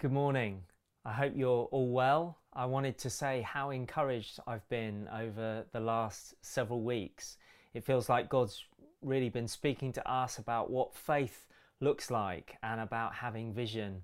Good 0.00 0.12
morning. 0.12 0.62
I 1.04 1.12
hope 1.12 1.34
you're 1.36 1.68
all 1.70 1.90
well. 1.90 2.38
I 2.54 2.64
wanted 2.64 2.96
to 3.00 3.10
say 3.10 3.42
how 3.42 3.68
encouraged 3.68 4.40
I've 4.46 4.66
been 4.70 5.06
over 5.14 5.66
the 5.74 5.80
last 5.80 6.32
several 6.40 6.80
weeks. 6.80 7.36
It 7.74 7.84
feels 7.84 8.08
like 8.08 8.30
God's 8.30 8.64
really 9.02 9.28
been 9.28 9.46
speaking 9.46 9.92
to 9.92 10.10
us 10.10 10.38
about 10.38 10.70
what 10.70 10.94
faith 10.94 11.46
looks 11.80 12.10
like 12.10 12.56
and 12.62 12.80
about 12.80 13.12
having 13.12 13.52
vision 13.52 14.00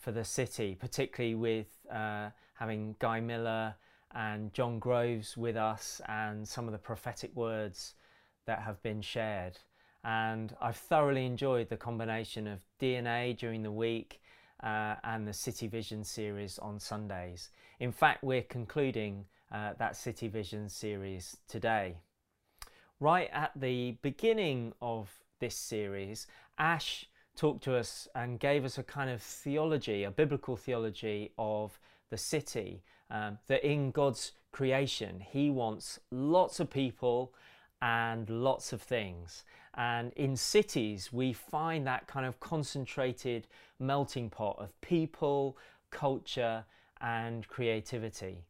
for 0.00 0.10
the 0.10 0.24
city, 0.24 0.74
particularly 0.74 1.34
with 1.34 1.66
uh, 1.92 2.30
having 2.54 2.96
Guy 2.98 3.20
Miller 3.20 3.74
and 4.14 4.54
John 4.54 4.78
Groves 4.78 5.36
with 5.36 5.58
us 5.58 6.00
and 6.08 6.48
some 6.48 6.64
of 6.64 6.72
the 6.72 6.78
prophetic 6.78 7.36
words 7.36 7.92
that 8.46 8.60
have 8.60 8.82
been 8.82 9.02
shared. 9.02 9.58
And 10.02 10.56
I've 10.62 10.78
thoroughly 10.78 11.26
enjoyed 11.26 11.68
the 11.68 11.76
combination 11.76 12.46
of 12.46 12.60
DNA 12.80 13.36
during 13.36 13.62
the 13.62 13.70
week 13.70 14.22
uh, 14.62 14.94
and 15.04 15.26
the 15.26 15.32
City 15.32 15.66
Vision 15.66 16.04
series 16.04 16.58
on 16.58 16.78
Sundays. 16.78 17.50
In 17.80 17.92
fact, 17.92 18.24
we're 18.24 18.42
concluding 18.42 19.24
uh, 19.52 19.72
that 19.78 19.96
City 19.96 20.28
Vision 20.28 20.68
series 20.68 21.36
today. 21.48 21.96
Right 22.98 23.28
at 23.32 23.52
the 23.54 23.96
beginning 24.02 24.72
of 24.80 25.10
this 25.38 25.56
series, 25.56 26.26
Ash 26.58 27.06
talked 27.36 27.62
to 27.64 27.76
us 27.76 28.08
and 28.14 28.40
gave 28.40 28.64
us 28.64 28.78
a 28.78 28.82
kind 28.82 29.10
of 29.10 29.20
theology, 29.22 30.04
a 30.04 30.10
biblical 30.10 30.56
theology 30.56 31.32
of 31.38 31.78
the 32.10 32.16
city, 32.16 32.82
um, 33.10 33.38
that 33.48 33.64
in 33.64 33.90
God's 33.90 34.32
creation, 34.52 35.20
He 35.20 35.50
wants 35.50 36.00
lots 36.10 36.60
of 36.60 36.70
people 36.70 37.34
and 37.82 38.28
lots 38.30 38.72
of 38.72 38.80
things. 38.80 39.44
And 39.76 40.12
in 40.14 40.36
cities, 40.36 41.12
we 41.12 41.32
find 41.32 41.86
that 41.86 42.06
kind 42.06 42.24
of 42.24 42.40
concentrated 42.40 43.46
melting 43.78 44.30
pot 44.30 44.56
of 44.58 44.78
people, 44.80 45.58
culture, 45.90 46.64
and 47.00 47.46
creativity. 47.48 48.44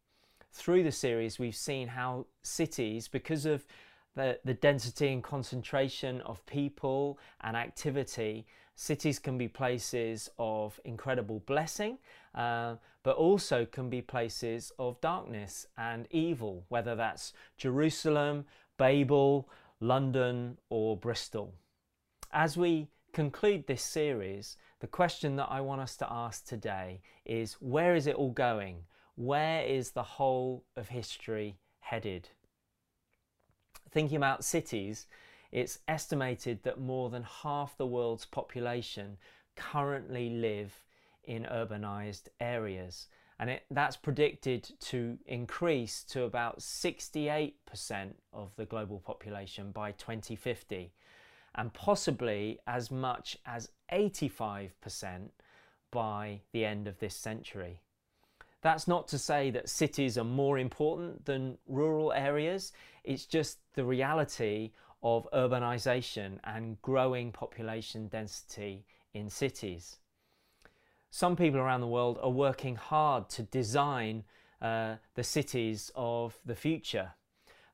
Through 0.52 0.84
the 0.84 0.92
series, 0.92 1.38
we've 1.38 1.56
seen 1.56 1.88
how 1.88 2.26
cities, 2.42 3.08
because 3.08 3.44
of 3.44 3.66
the, 4.14 4.38
the 4.44 4.54
density 4.54 5.12
and 5.12 5.22
concentration 5.22 6.20
of 6.22 6.44
people 6.46 7.18
and 7.42 7.56
activity, 7.56 8.46
cities 8.74 9.18
can 9.18 9.36
be 9.36 9.48
places 9.48 10.30
of 10.38 10.80
incredible 10.84 11.42
blessing, 11.46 11.98
uh, 12.34 12.76
but 13.02 13.16
also 13.16 13.64
can 13.66 13.90
be 13.90 14.00
places 14.00 14.72
of 14.78 15.00
darkness 15.00 15.66
and 15.76 16.06
evil, 16.10 16.64
whether 16.68 16.94
that's 16.94 17.32
Jerusalem, 17.58 18.44
Babel, 18.78 19.48
London, 19.80 20.58
or 20.70 20.96
Bristol. 20.96 21.54
As 22.32 22.56
we 22.56 22.88
conclude 23.12 23.66
this 23.66 23.82
series, 23.82 24.56
the 24.80 24.86
question 24.86 25.36
that 25.36 25.48
I 25.50 25.60
want 25.60 25.80
us 25.80 25.96
to 25.98 26.10
ask 26.10 26.46
today 26.46 27.00
is 27.24 27.54
where 27.54 27.94
is 27.94 28.06
it 28.06 28.14
all 28.14 28.32
going? 28.32 28.84
Where 29.14 29.62
is 29.62 29.90
the 29.90 30.02
whole 30.02 30.64
of 30.76 30.88
history 30.88 31.56
headed? 31.80 32.28
Thinking 33.90 34.16
about 34.16 34.44
cities, 34.44 35.06
it's 35.52 35.78
estimated 35.88 36.62
that 36.64 36.80
more 36.80 37.08
than 37.08 37.22
half 37.22 37.76
the 37.76 37.86
world's 37.86 38.26
population 38.26 39.16
currently 39.56 40.30
live 40.30 40.82
in 41.24 41.44
urbanized 41.44 42.28
areas 42.40 43.08
and 43.38 43.50
it, 43.50 43.64
that's 43.70 43.96
predicted 43.96 44.68
to 44.80 45.18
increase 45.26 46.02
to 46.04 46.22
about 46.24 46.60
68% 46.60 47.52
of 48.32 48.50
the 48.56 48.64
global 48.64 49.00
population 49.00 49.72
by 49.72 49.92
2050 49.92 50.92
and 51.54 51.72
possibly 51.72 52.58
as 52.66 52.90
much 52.90 53.36
as 53.46 53.70
85% 53.92 54.70
by 55.90 56.40
the 56.52 56.64
end 56.64 56.86
of 56.86 56.98
this 56.98 57.14
century. 57.14 57.80
That's 58.62 58.88
not 58.88 59.06
to 59.08 59.18
say 59.18 59.50
that 59.50 59.68
cities 59.68 60.18
are 60.18 60.24
more 60.24 60.58
important 60.58 61.24
than 61.24 61.58
rural 61.66 62.12
areas, 62.12 62.72
it's 63.04 63.26
just 63.26 63.58
the 63.74 63.84
reality 63.84 64.72
of 65.02 65.28
urbanisation 65.32 66.38
and 66.44 66.80
growing 66.82 67.32
population 67.32 68.08
density 68.08 68.84
in 69.14 69.30
cities 69.30 69.98
some 71.16 71.34
people 71.34 71.58
around 71.58 71.80
the 71.80 71.86
world 71.86 72.18
are 72.22 72.28
working 72.28 72.76
hard 72.76 73.26
to 73.30 73.42
design 73.44 74.22
uh, 74.60 74.96
the 75.14 75.24
cities 75.24 75.90
of 75.94 76.38
the 76.44 76.54
future. 76.54 77.10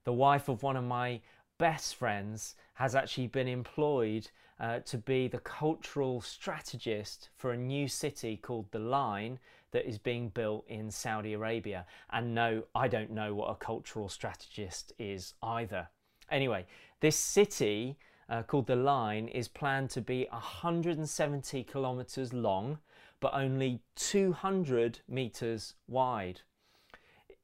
The 0.04 0.12
wife 0.12 0.48
of 0.48 0.62
one 0.62 0.76
of 0.76 0.84
my 0.84 1.20
best 1.58 1.97
friends 1.97 2.54
has 2.75 2.94
actually 2.94 3.26
been 3.26 3.48
employed 3.48 4.30
uh, 4.60 4.78
to 4.84 4.97
be 4.97 5.26
the 5.26 5.41
cultural 5.41 6.20
strategist 6.20 7.30
for 7.34 7.50
a 7.50 7.56
new 7.56 7.88
city 7.88 8.36
called 8.36 8.70
The 8.70 8.78
Line 8.78 9.41
that 9.72 9.88
is 9.88 9.98
being 9.98 10.28
built 10.28 10.64
in 10.69 10.88
Saudi 10.88 11.32
Arabia. 11.32 11.84
And 12.10 12.36
no, 12.36 12.62
I 12.76 12.86
don't 12.86 13.10
know 13.10 13.34
what 13.34 13.50
a 13.50 13.56
cultural 13.56 14.09
strategist 14.09 14.92
is 15.00 15.34
either. 15.42 15.88
Anyway, 16.30 16.64
this 17.00 17.16
city 17.16 17.98
uh, 18.28 18.44
called 18.44 18.69
The 18.69 18.76
Line 18.76 19.26
is 19.26 19.48
planned 19.48 19.91
to 19.91 20.00
be 20.00 20.28
170 20.30 21.64
kilometres 21.64 22.32
long 22.32 22.78
but 23.22 23.33
only 23.34 23.81
200 23.94 24.99
meters 25.09 25.75
wide. 25.87 26.41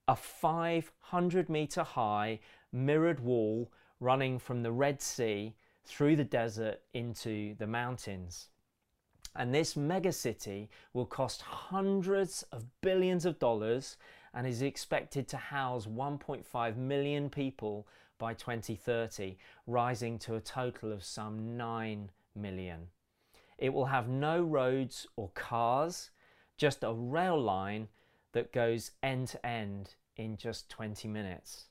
A 0.09 0.17
500 0.17 1.49
meter 1.49 1.85
high 1.85 2.41
mirrored 2.73 3.21
wall 3.21 3.71
running 4.01 4.41
from 4.41 4.65
the 4.65 4.73
Red 4.73 5.01
Sea 5.01 5.55
through 5.85 6.17
the 6.17 6.25
desert 6.25 6.81
into 6.95 7.55
the 7.55 7.67
mountains. 7.69 8.49
And 9.37 9.55
this 9.55 9.75
megacity 9.75 10.69
will 10.95 11.07
cost 11.07 11.43
hundreds 11.43 12.43
of 12.51 12.65
billions 12.81 13.25
of 13.25 13.39
dollars 13.39 13.97
and 14.35 14.49
is 14.49 14.63
expected 14.63 15.29
to 15.29 15.37
house 15.37 15.87
1.5 15.87 16.77
million 16.77 17.31
people 17.31 17.87
by 18.19 18.35
2030, 18.35 19.37
rising 19.69 20.19
to 20.19 20.35
a 20.35 20.41
total 20.41 20.93
of 20.93 21.05
some 21.05 21.57
9 21.57 22.11
million. 22.35 22.89
It 23.59 23.75
will 23.75 23.87
have 23.87 24.09
no 24.09 24.41
roads 24.41 25.07
or 25.17 25.31
cars, 25.35 26.11
just 26.57 26.85
a 26.85 26.93
rail 26.93 27.41
line 27.41 27.89
that 28.33 28.53
goes 28.53 28.93
end 29.03 29.29
to 29.29 29.47
end 29.47 29.95
in 30.17 30.37
just 30.37 30.69
20 30.71 31.09
minutes. 31.09 31.67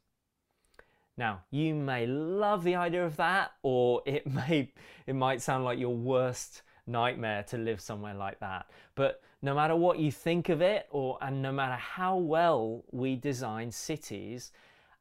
Now, 1.17 1.41
you 1.49 1.73
may 1.73 2.05
love 2.05 2.63
the 2.63 2.75
idea 2.75 3.05
of 3.05 3.15
that, 3.17 3.51
or 3.63 4.01
it 4.05 4.27
may 4.31 4.71
it 5.05 5.15
might 5.15 5.41
sound 5.41 5.63
like 5.63 5.79
your 5.79 5.95
worst 5.95 6.61
nightmare 6.85 7.43
to 7.43 7.57
live 7.57 7.81
somewhere 7.81 8.13
like 8.13 8.39
that. 8.39 8.69
But 8.95 9.21
no 9.41 9.55
matter 9.55 9.75
what 9.75 9.99
you 9.99 10.11
think 10.11 10.49
of 10.49 10.61
it, 10.61 10.87
or 10.89 11.17
and 11.21 11.41
no 11.41 11.51
matter 11.51 11.75
how 11.75 12.17
well 12.17 12.83
we 12.91 13.15
design 13.15 13.71
cities, 13.71 14.51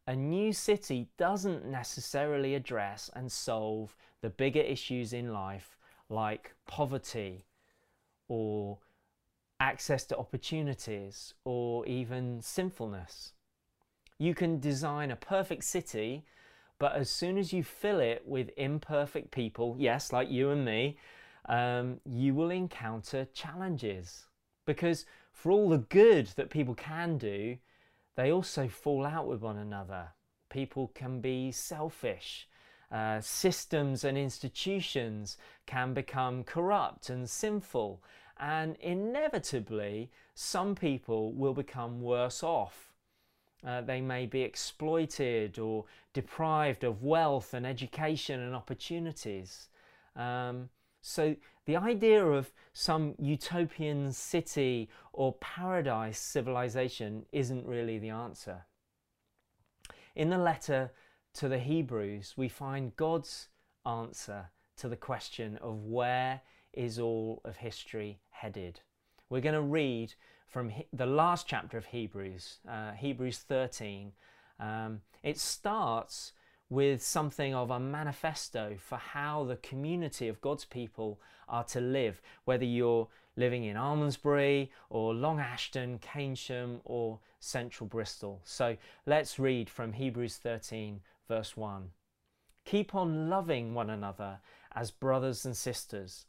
a 0.07 0.15
new 0.15 0.53
city 0.53 1.09
doesn't 1.19 1.67
necessarily 1.67 2.55
address 2.55 3.11
and 3.15 3.31
solve 3.31 3.97
the 4.23 4.31
bigger 4.31 4.61
issues 4.61 5.13
in 5.13 5.33
life 5.33 5.76
like 6.09 6.55
poverty 6.67 7.45
or 8.29 8.79
access 9.61 10.05
to 10.07 10.17
opportunities 10.17 11.35
or 11.45 11.87
even 11.87 12.41
sinfulness. 12.41 13.33
You 14.19 14.35
can 14.35 14.61
design 14.61 15.11
a 15.11 15.17
perfect 15.17 15.65
city, 15.65 16.25
but 16.79 16.95
as 16.95 17.11
soon 17.11 17.39
as 17.39 17.53
you 17.53 17.63
fill 17.63 18.01
it 18.01 18.23
with 18.27 18.51
imperfect 18.57 19.31
people, 19.31 19.77
yes, 19.79 20.13
like 20.13 20.31
you 20.31 20.51
and 20.51 20.65
me, 20.65 20.99
um, 21.49 22.01
you 22.05 22.35
will 22.35 22.51
encounter 22.51 23.27
challenges. 23.33 24.27
Because 24.67 25.07
for 25.33 25.53
all 25.53 25.69
the 25.69 25.79
good 25.79 26.29
that 26.37 26.51
people 26.51 26.75
can 26.75 27.19
do, 27.19 27.57
they 28.17 28.33
also 28.33 28.69
fall 28.69 29.05
out 29.05 29.27
with 29.27 29.43
one 29.43 29.59
another. 29.59 30.09
People 30.49 30.91
can 30.95 31.21
be 31.21 31.53
selfish 31.53 32.49
uh, 32.91 33.21
systems 33.21 34.05
and 34.05 34.17
institutions 34.17 35.37
can 35.67 35.93
become 35.93 36.45
corrupt 36.45 37.11
and 37.11 37.29
sinful, 37.29 38.03
and 38.39 38.77
inevitably, 38.77 40.11
some 40.35 40.75
people 40.75 41.33
will 41.33 41.55
become 41.55 42.01
worse 42.01 42.43
off. 42.43 42.93
Uh, 43.67 43.81
they 43.81 44.01
may 44.01 44.27
be 44.27 44.43
exploited 44.43 45.59
or 45.59 45.85
deprived 46.13 46.85
of 46.85 47.03
wealth 47.03 47.55
and 47.55 47.67
education 47.67 48.41
and 48.41 48.55
opportunities. 48.55 49.69
Um, 50.15 50.69
so, 51.01 51.37
the 51.65 51.77
idea 51.77 52.25
of 52.25 52.53
some 52.73 53.15
utopian 53.19 54.13
city 54.13 54.89
or 55.13 55.33
paradise 55.35 56.19
civilization 56.19 57.27
isn't 57.33 57.67
really 57.67 57.99
the 57.99 58.11
answer. 58.11 58.67
In 60.15 60.31
the 60.31 60.39
letter 60.39 60.93
to 61.37 61.49
the 61.51 61.59
Hebrews, 61.59 62.33
we 62.35 62.49
find 62.49 62.97
God's 62.97 63.49
answer 63.85 64.47
to 64.79 64.89
the 64.89 64.97
question 64.97 65.59
of 65.61 65.85
where 65.85 66.41
is 66.73 66.99
all 66.99 67.43
of 67.45 67.57
history 67.57 68.19
headed. 68.31 68.81
We're 69.29 69.43
going 69.43 69.55
to 69.55 69.61
read 69.61 70.15
from 70.49 70.73
the 70.95 71.05
last 71.05 71.47
chapter 71.47 71.77
of 71.77 71.85
Hebrews, 71.85 72.59
uh, 72.67 72.93
Hebrews 72.93 73.39
13. 73.41 74.13
Um, 74.59 75.03
it 75.23 75.39
starts 75.39 76.33
with 76.71 77.03
something 77.03 77.55
of 77.55 77.71
a 77.71 77.79
manifesto 77.79 78.77
for 78.79 78.97
how 78.97 79.45
the 79.45 79.57
community 79.57 80.29
of 80.29 80.41
God's 80.41 80.65
people 80.65 81.21
are 81.51 81.65
to 81.65 81.81
live, 81.81 82.23
whether 82.47 82.65
you're 82.65 83.09
living 83.37 83.65
in 83.65 83.77
Almondsbury 83.77 84.71
or 84.89 85.13
Long 85.13 85.39
Ashton, 85.39 85.99
Keynsham, 85.99 86.81
or 86.85 87.19
Central 87.41 87.87
Bristol. 87.87 88.41
So 88.45 88.77
let's 89.05 89.39
read 89.39 89.69
from 89.69 89.93
Hebrews 89.93 90.39
13, 90.39 91.01
verse 91.29 91.57
1. 91.57 91.91
Keep 92.65 92.95
on 92.95 93.31
loving 93.31 93.75
one 93.75 93.91
another 93.91 94.41
as 94.75 94.91
brothers 94.91 95.45
and 95.45 95.57
sisters. 95.57 96.27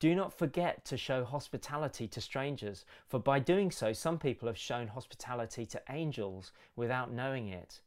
Do 0.00 0.14
not 0.14 0.32
forget 0.32 0.84
to 0.84 0.96
show 0.96 1.24
hospitality 1.24 2.06
to 2.08 2.20
strangers, 2.20 2.84
for 3.06 3.18
by 3.18 3.40
doing 3.40 3.70
so, 3.70 3.92
some 3.92 4.18
people 4.18 4.46
have 4.46 4.58
shown 4.58 4.88
hospitality 4.88 5.66
to 5.66 5.82
angels 5.90 6.52
without 6.76 7.12
knowing 7.12 7.48
it. 7.48 7.80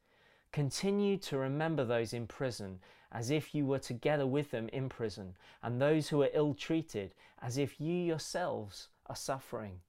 Continue 0.52 1.18
to 1.18 1.38
remember 1.38 1.86
those 1.86 2.12
in 2.12 2.28
prison 2.28 2.80
as 3.14 3.30
if 3.30 3.54
you 3.54 3.66
were 3.66 3.80
together 3.80 4.26
with 4.28 4.52
them 4.52 4.68
in 4.70 4.90
prison, 4.90 5.36
and 5.64 5.82
those 5.82 6.10
who 6.10 6.22
are 6.22 6.30
ill 6.34 6.54
treated 6.54 7.14
as 7.42 7.58
if 7.58 7.80
you 7.80 7.94
yourselves 7.94 8.90
are 9.08 9.16
suffering. 9.16 9.80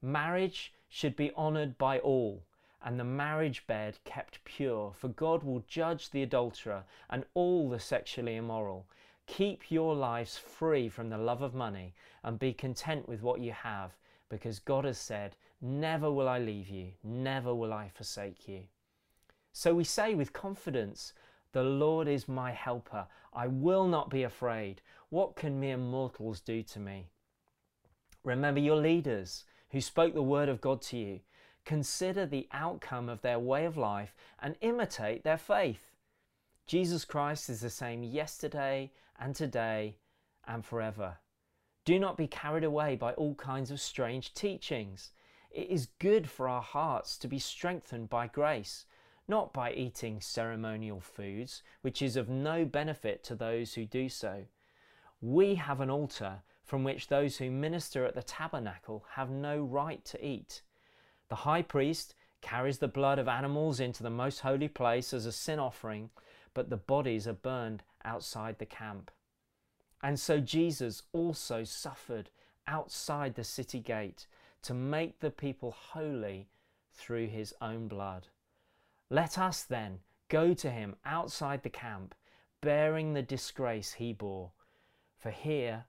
Marriage 0.00 0.72
should 0.88 1.16
be 1.16 1.32
honoured 1.34 1.76
by 1.78 1.98
all, 1.98 2.44
and 2.84 2.98
the 2.98 3.04
marriage 3.04 3.66
bed 3.66 3.98
kept 4.04 4.44
pure, 4.44 4.92
for 4.96 5.08
God 5.08 5.42
will 5.42 5.64
judge 5.66 6.10
the 6.10 6.22
adulterer 6.22 6.84
and 7.10 7.24
all 7.34 7.68
the 7.68 7.80
sexually 7.80 8.36
immoral. 8.36 8.86
Keep 9.26 9.70
your 9.70 9.94
lives 9.94 10.38
free 10.38 10.88
from 10.88 11.10
the 11.10 11.18
love 11.18 11.42
of 11.42 11.54
money 11.54 11.94
and 12.22 12.38
be 12.38 12.52
content 12.52 13.08
with 13.08 13.22
what 13.22 13.40
you 13.40 13.52
have, 13.52 13.96
because 14.28 14.58
God 14.58 14.84
has 14.84 14.98
said, 14.98 15.36
Never 15.60 16.10
will 16.10 16.28
I 16.28 16.38
leave 16.38 16.68
you, 16.68 16.92
never 17.02 17.54
will 17.54 17.72
I 17.72 17.88
forsake 17.88 18.48
you. 18.48 18.62
So 19.52 19.74
we 19.74 19.84
say 19.84 20.14
with 20.14 20.32
confidence, 20.32 21.12
The 21.52 21.64
Lord 21.64 22.06
is 22.06 22.28
my 22.28 22.52
helper. 22.52 23.06
I 23.32 23.48
will 23.48 23.86
not 23.86 24.08
be 24.08 24.22
afraid. 24.22 24.80
What 25.10 25.36
can 25.36 25.58
mere 25.58 25.76
mortals 25.76 26.40
do 26.40 26.62
to 26.62 26.78
me? 26.78 27.08
Remember 28.24 28.60
your 28.60 28.76
leaders 28.76 29.44
who 29.70 29.80
spoke 29.80 30.14
the 30.14 30.22
word 30.22 30.48
of 30.48 30.60
God 30.60 30.80
to 30.82 30.96
you. 30.96 31.20
Consider 31.68 32.24
the 32.24 32.48
outcome 32.50 33.10
of 33.10 33.20
their 33.20 33.38
way 33.38 33.66
of 33.66 33.76
life 33.76 34.14
and 34.40 34.56
imitate 34.62 35.22
their 35.22 35.36
faith. 35.36 35.90
Jesus 36.66 37.04
Christ 37.04 37.50
is 37.50 37.60
the 37.60 37.68
same 37.68 38.02
yesterday 38.02 38.90
and 39.20 39.34
today 39.34 39.98
and 40.46 40.64
forever. 40.64 41.18
Do 41.84 41.98
not 41.98 42.16
be 42.16 42.26
carried 42.26 42.64
away 42.64 42.96
by 42.96 43.12
all 43.12 43.34
kinds 43.34 43.70
of 43.70 43.82
strange 43.82 44.32
teachings. 44.32 45.10
It 45.50 45.68
is 45.68 45.90
good 45.98 46.26
for 46.30 46.48
our 46.48 46.62
hearts 46.62 47.18
to 47.18 47.28
be 47.28 47.38
strengthened 47.38 48.08
by 48.08 48.28
grace 48.28 48.86
not 49.28 49.52
by 49.52 49.72
eating 49.72 50.22
ceremonial 50.22 51.00
foods, 51.00 51.62
which 51.82 52.00
is 52.00 52.16
of 52.16 52.30
no 52.30 52.64
benefit 52.64 53.22
to 53.24 53.34
those 53.34 53.74
who 53.74 53.84
do 53.84 54.08
so. 54.08 54.46
We 55.20 55.56
have 55.56 55.82
an 55.82 55.90
altar 55.90 56.38
from 56.64 56.82
which 56.82 57.08
those 57.08 57.36
who 57.36 57.50
minister 57.50 58.06
at 58.06 58.14
the 58.14 58.22
tabernacle 58.22 59.04
have 59.16 59.28
no 59.28 59.60
right 59.60 60.02
to 60.06 60.26
eat. 60.26 60.62
The 61.28 61.36
high 61.36 61.62
priest 61.62 62.14
carries 62.40 62.78
the 62.78 62.88
blood 62.88 63.18
of 63.18 63.28
animals 63.28 63.80
into 63.80 64.02
the 64.02 64.10
most 64.10 64.40
holy 64.40 64.68
place 64.68 65.12
as 65.12 65.26
a 65.26 65.32
sin 65.32 65.58
offering, 65.58 66.10
but 66.54 66.70
the 66.70 66.76
bodies 66.76 67.26
are 67.28 67.34
burned 67.34 67.82
outside 68.04 68.58
the 68.58 68.66
camp. 68.66 69.10
And 70.02 70.18
so 70.18 70.40
Jesus 70.40 71.02
also 71.12 71.64
suffered 71.64 72.30
outside 72.66 73.34
the 73.34 73.44
city 73.44 73.80
gate 73.80 74.26
to 74.62 74.74
make 74.74 75.20
the 75.20 75.30
people 75.30 75.72
holy 75.72 76.48
through 76.92 77.26
his 77.28 77.54
own 77.60 77.88
blood. 77.88 78.28
Let 79.10 79.38
us 79.38 79.62
then 79.62 80.00
go 80.28 80.54
to 80.54 80.70
him 80.70 80.96
outside 81.04 81.62
the 81.62 81.70
camp, 81.70 82.14
bearing 82.60 83.12
the 83.12 83.22
disgrace 83.22 83.92
he 83.94 84.12
bore. 84.12 84.52
For 85.18 85.30
here 85.30 85.84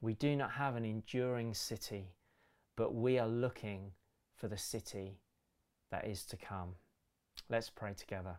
we 0.00 0.14
do 0.14 0.36
not 0.36 0.52
have 0.52 0.76
an 0.76 0.84
enduring 0.84 1.54
city, 1.54 2.14
but 2.76 2.94
we 2.94 3.18
are 3.18 3.28
looking 3.28 3.92
for 4.36 4.48
the 4.48 4.58
city 4.58 5.18
that 5.90 6.06
is 6.06 6.24
to 6.26 6.36
come. 6.36 6.74
Let's 7.48 7.70
pray 7.70 7.94
together. 7.94 8.36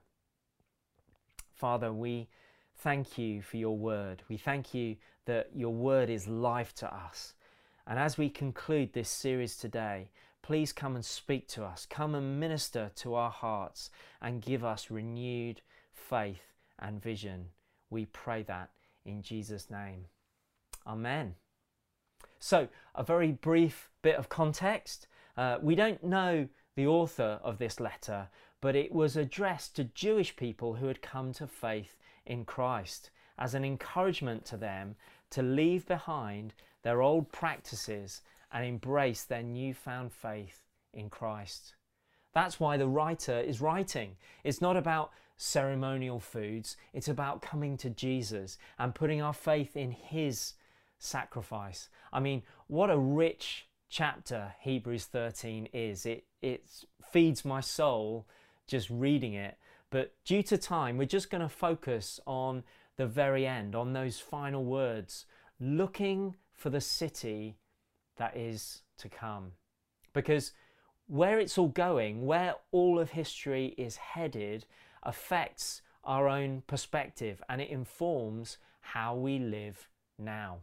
Father, 1.53 1.93
we 1.93 2.27
thank 2.77 3.17
you 3.17 3.41
for 3.41 3.57
your 3.57 3.77
word. 3.77 4.23
We 4.29 4.37
thank 4.37 4.73
you 4.73 4.97
that 5.25 5.49
your 5.55 5.73
word 5.73 6.09
is 6.09 6.27
life 6.27 6.73
to 6.75 6.93
us. 6.93 7.33
And 7.87 7.99
as 7.99 8.17
we 8.17 8.29
conclude 8.29 8.93
this 8.93 9.09
series 9.09 9.57
today, 9.57 10.09
Please 10.45 10.71
come 10.71 10.93
and 10.93 11.03
speak 11.03 11.47
to 11.47 11.63
us. 11.63 11.87
Come 11.89 12.13
and 12.13 12.39
minister 12.39 12.91
to 12.97 13.15
our 13.15 13.31
hearts 13.31 13.89
and 14.21 14.43
give 14.43 14.63
us 14.63 14.91
renewed 14.91 15.59
faith 15.91 16.53
and 16.77 17.01
vision. 17.01 17.47
We 17.89 18.05
pray 18.05 18.43
that 18.43 18.69
in 19.03 19.23
Jesus' 19.23 19.71
name. 19.71 20.05
Amen. 20.85 21.33
So, 22.37 22.67
a 22.93 23.03
very 23.03 23.31
brief 23.31 23.89
bit 24.03 24.17
of 24.17 24.29
context. 24.29 25.07
Uh, 25.37 25.57
we 25.61 25.75
don't 25.75 26.03
know 26.03 26.47
the 26.75 26.87
author 26.87 27.39
of 27.43 27.57
this 27.57 27.79
letter, 27.79 28.29
but 28.61 28.75
it 28.75 28.91
was 28.91 29.17
addressed 29.17 29.75
to 29.75 29.83
Jewish 29.83 30.35
people 30.35 30.75
who 30.75 30.87
had 30.87 31.01
come 31.01 31.33
to 31.33 31.47
faith 31.47 31.97
in 32.25 32.45
Christ 32.45 33.11
as 33.37 33.53
an 33.53 33.65
encouragement 33.65 34.45
to 34.45 34.57
them 34.57 34.95
to 35.31 35.41
leave 35.41 35.85
behind 35.85 36.53
their 36.83 37.01
old 37.01 37.31
practices 37.31 38.21
and 38.51 38.65
embrace 38.65 39.23
their 39.23 39.43
newfound 39.43 40.13
faith 40.13 40.61
in 40.93 41.09
Christ. 41.09 41.75
That's 42.33 42.59
why 42.59 42.77
the 42.77 42.87
writer 42.87 43.39
is 43.39 43.61
writing. 43.61 44.15
It's 44.43 44.61
not 44.61 44.77
about 44.77 45.11
ceremonial 45.37 46.19
foods, 46.19 46.77
it's 46.93 47.09
about 47.09 47.41
coming 47.41 47.75
to 47.77 47.89
Jesus 47.89 48.57
and 48.79 48.95
putting 48.95 49.21
our 49.21 49.33
faith 49.33 49.75
in 49.75 49.91
His 49.91 50.53
sacrifice. 50.97 51.89
I 52.13 52.19
mean, 52.21 52.43
what 52.67 52.89
a 52.89 52.97
rich 52.97 53.67
chapter 53.95 54.53
Hebrews 54.59 55.05
13 55.05 55.69
is. 55.71 56.05
It, 56.05 56.25
it 56.41 56.65
feeds 57.13 57.45
my 57.45 57.61
soul 57.61 58.27
just 58.67 58.89
reading 58.89 59.35
it. 59.35 59.57
But 59.89 60.13
due 60.25 60.43
to 60.43 60.57
time, 60.57 60.97
we're 60.97 61.05
just 61.05 61.29
going 61.29 61.41
to 61.41 61.47
focus 61.47 62.19
on 62.27 62.63
the 62.97 63.07
very 63.07 63.47
end, 63.47 63.73
on 63.73 63.93
those 63.93 64.19
final 64.19 64.65
words, 64.65 65.25
looking 65.61 66.35
for 66.51 66.69
the 66.69 66.81
city 66.81 67.55
that 68.17 68.35
is 68.35 68.81
to 68.97 69.07
come. 69.07 69.53
Because 70.11 70.51
where 71.07 71.39
it's 71.39 71.57
all 71.57 71.69
going, 71.69 72.25
where 72.25 72.55
all 72.71 72.99
of 72.99 73.11
history 73.11 73.75
is 73.77 73.95
headed, 73.95 74.65
affects 75.03 75.81
our 76.03 76.27
own 76.27 76.63
perspective 76.67 77.41
and 77.47 77.61
it 77.61 77.69
informs 77.69 78.57
how 78.81 79.15
we 79.15 79.39
live 79.39 79.87
now. 80.19 80.57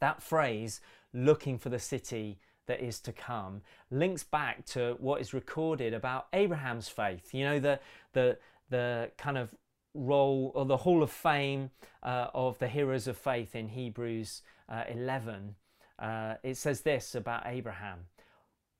That 0.00 0.20
phrase, 0.20 0.80
looking 1.12 1.58
for 1.58 1.68
the 1.68 1.78
city 1.78 2.38
that 2.66 2.80
is 2.80 3.00
to 3.00 3.12
come, 3.12 3.62
links 3.90 4.22
back 4.22 4.64
to 4.66 4.96
what 5.00 5.20
is 5.20 5.34
recorded 5.34 5.92
about 5.92 6.28
Abraham's 6.32 6.88
faith. 6.88 7.34
You 7.34 7.44
know, 7.44 7.58
the, 7.58 7.80
the, 8.12 8.38
the 8.70 9.10
kind 9.18 9.36
of 9.36 9.54
role 9.94 10.52
or 10.54 10.64
the 10.64 10.76
hall 10.76 11.02
of 11.02 11.10
fame 11.10 11.70
uh, 12.02 12.28
of 12.32 12.58
the 12.58 12.68
heroes 12.68 13.06
of 13.06 13.16
faith 13.16 13.54
in 13.54 13.68
Hebrews 13.68 14.42
uh, 14.68 14.84
11 14.88 15.56
uh, 16.02 16.34
it 16.42 16.56
says 16.56 16.80
this 16.80 17.14
about 17.14 17.46
Abraham 17.46 18.06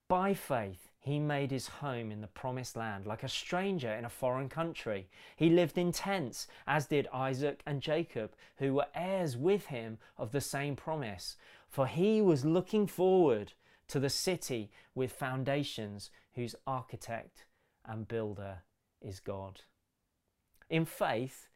By 0.09 0.35
faith, 0.35 0.89
he 0.99 1.19
made 1.19 1.51
his 1.51 1.69
home 1.69 2.11
in 2.11 2.21
the 2.21 2.27
promised 2.27 2.77
land 2.77 3.07
like 3.07 3.23
a 3.23 3.29
stranger 3.29 3.93
in 3.93 4.05
a 4.05 4.11
foreign 4.11 4.49
country. 4.49 5.09
He 5.37 5.49
lived 5.49 5.79
in 5.79 5.93
tents, 5.93 6.49
as 6.67 6.87
did 6.87 7.09
Isaac 7.13 7.63
and 7.67 7.81
Jacob, 7.81 8.33
who 8.57 8.75
were 8.75 8.87
heirs 8.95 9.37
with 9.37 9.67
him 9.67 9.99
of 10.17 10.33
the 10.33 10.41
same 10.41 10.75
promise. 10.75 11.37
For 11.73 11.87
he 11.87 12.21
was 12.21 12.45
looking 12.45 12.87
forward 12.87 13.55
to 13.89 13.99
the 13.99 14.11
city 14.11 14.71
with 14.95 15.11
foundations, 15.11 16.11
whose 16.35 16.55
architect 16.67 17.47
and 17.87 18.07
builder 18.07 18.59
is 19.01 19.21
God. 19.21 19.63
In 20.69 20.85
faith, 20.85 21.49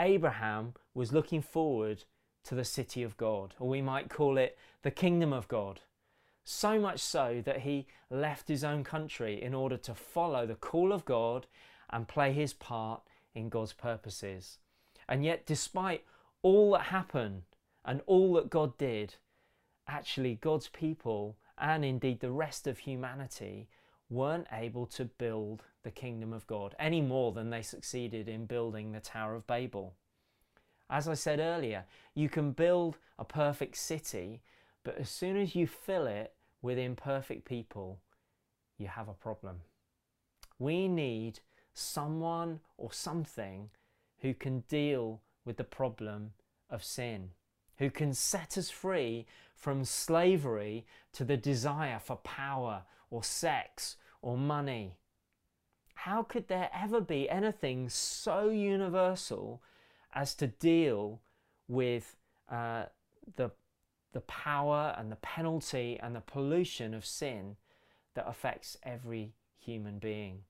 Abraham 0.00 0.74
was 0.94 1.12
looking 1.12 1.42
forward 1.42 2.02
to 2.42 2.56
the 2.56 2.64
city 2.64 3.04
of 3.04 3.16
God, 3.16 3.54
or 3.60 3.68
we 3.68 3.80
might 3.80 4.10
call 4.10 4.36
it 4.36 4.58
the 4.82 4.90
kingdom 4.90 5.32
of 5.32 5.46
God. 5.46 5.78
So 6.42 6.80
much 6.80 6.98
so 6.98 7.40
that 7.44 7.60
he 7.60 7.86
left 8.10 8.48
his 8.48 8.64
own 8.64 8.82
country 8.82 9.40
in 9.40 9.54
order 9.54 9.76
to 9.76 9.94
follow 9.94 10.44
the 10.44 10.56
call 10.56 10.92
of 10.92 11.04
God 11.04 11.46
and 11.88 12.08
play 12.08 12.32
his 12.32 12.52
part 12.52 13.02
in 13.32 13.48
God's 13.48 13.74
purposes. 13.74 14.58
And 15.08 15.24
yet, 15.24 15.46
despite 15.46 16.02
all 16.42 16.72
that 16.72 16.86
happened 16.86 17.42
and 17.84 18.00
all 18.06 18.32
that 18.32 18.50
God 18.50 18.76
did, 18.76 19.14
actually, 19.88 20.36
God's 20.36 20.68
people 20.68 21.36
and 21.58 21.84
indeed 21.84 22.20
the 22.20 22.30
rest 22.30 22.66
of 22.66 22.78
humanity 22.78 23.68
weren't 24.10 24.46
able 24.52 24.86
to 24.86 25.04
build 25.04 25.62
the 25.82 25.90
kingdom 25.90 26.32
of 26.32 26.46
God 26.46 26.74
any 26.78 27.00
more 27.00 27.32
than 27.32 27.50
they 27.50 27.62
succeeded 27.62 28.28
in 28.28 28.46
building 28.46 28.92
the 28.92 29.00
Tower 29.00 29.34
of 29.34 29.46
Babel. 29.46 29.94
As 30.90 31.08
I 31.08 31.14
said 31.14 31.40
earlier, 31.40 31.84
you 32.14 32.28
can 32.28 32.52
build 32.52 32.98
a 33.18 33.24
perfect 33.24 33.76
city, 33.76 34.42
but 34.84 34.98
as 34.98 35.08
soon 35.08 35.36
as 35.36 35.54
you 35.54 35.66
fill 35.66 36.06
it 36.06 36.34
with 36.60 36.78
imperfect 36.78 37.46
people, 37.46 38.00
you 38.76 38.88
have 38.88 39.08
a 39.08 39.14
problem. 39.14 39.62
We 40.58 40.88
need 40.88 41.40
someone 41.72 42.60
or 42.76 42.92
something 42.92 43.70
who 44.20 44.34
can 44.34 44.60
deal 44.68 45.22
with 45.44 45.56
the 45.56 45.64
problem 45.64 46.32
of 46.68 46.84
sin, 46.84 47.30
who 47.78 47.90
can 47.90 48.14
set 48.14 48.56
us 48.58 48.70
free 48.70 49.26
from 49.54 49.84
slavery 49.84 50.86
to 51.12 51.24
the 51.24 51.36
desire 51.36 51.98
for 51.98 52.16
power 52.16 52.82
or 53.10 53.22
sex 53.22 53.96
or 54.20 54.36
money. 54.36 54.96
How 55.94 56.22
could 56.22 56.48
there 56.48 56.70
ever 56.74 57.00
be 57.00 57.30
anything 57.30 57.88
so 57.88 58.48
universal 58.48 59.62
as 60.14 60.34
to 60.34 60.48
deal 60.48 61.20
with 61.68 62.16
uh, 62.50 62.86
the, 63.36 63.50
the 64.12 64.20
power 64.22 64.94
and 64.98 65.12
the 65.12 65.16
penalty 65.16 65.98
and 66.02 66.16
the 66.16 66.20
pollution 66.20 66.92
of 66.92 67.06
sin 67.06 67.56
that 68.14 68.28
affects 68.28 68.76
every 68.82 69.34
human 69.58 69.98
being? 69.98 70.40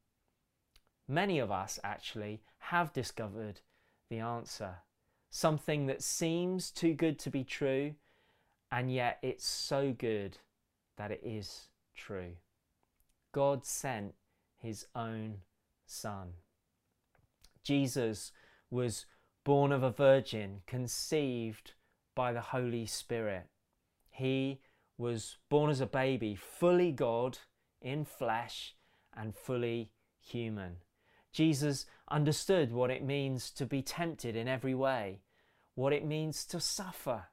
Many 1.06 1.38
of 1.38 1.50
us 1.50 1.78
actually 1.84 2.40
have 2.58 2.92
discovered 2.92 3.60
the 4.08 4.20
answer. 4.20 4.76
Something 5.34 5.86
that 5.86 6.02
seems 6.02 6.70
too 6.70 6.92
good 6.92 7.18
to 7.20 7.30
be 7.30 7.42
true, 7.42 7.94
and 8.70 8.92
yet 8.92 9.18
it's 9.22 9.46
so 9.46 9.94
good 9.96 10.36
that 10.98 11.10
it 11.10 11.22
is 11.24 11.68
true. 11.96 12.32
God 13.32 13.64
sent 13.64 14.14
his 14.58 14.86
own 14.94 15.38
Son. 15.86 16.34
Jesus 17.64 18.32
was 18.70 19.06
born 19.42 19.72
of 19.72 19.82
a 19.82 19.90
virgin, 19.90 20.60
conceived 20.66 21.72
by 22.14 22.34
the 22.34 22.42
Holy 22.42 22.84
Spirit. 22.84 23.46
He 24.10 24.60
was 24.98 25.38
born 25.48 25.70
as 25.70 25.80
a 25.80 25.86
baby, 25.86 26.34
fully 26.34 26.92
God 26.92 27.38
in 27.80 28.04
flesh 28.04 28.76
and 29.16 29.34
fully 29.34 29.92
human. 30.20 30.76
Jesus 31.32 31.86
understood 32.10 32.72
what 32.72 32.90
it 32.90 33.02
means 33.02 33.50
to 33.52 33.64
be 33.64 33.80
tempted 33.82 34.36
in 34.36 34.46
every 34.46 34.74
way, 34.74 35.20
what 35.74 35.92
it 35.92 36.04
means 36.04 36.44
to 36.46 36.60
suffer, 36.60 37.24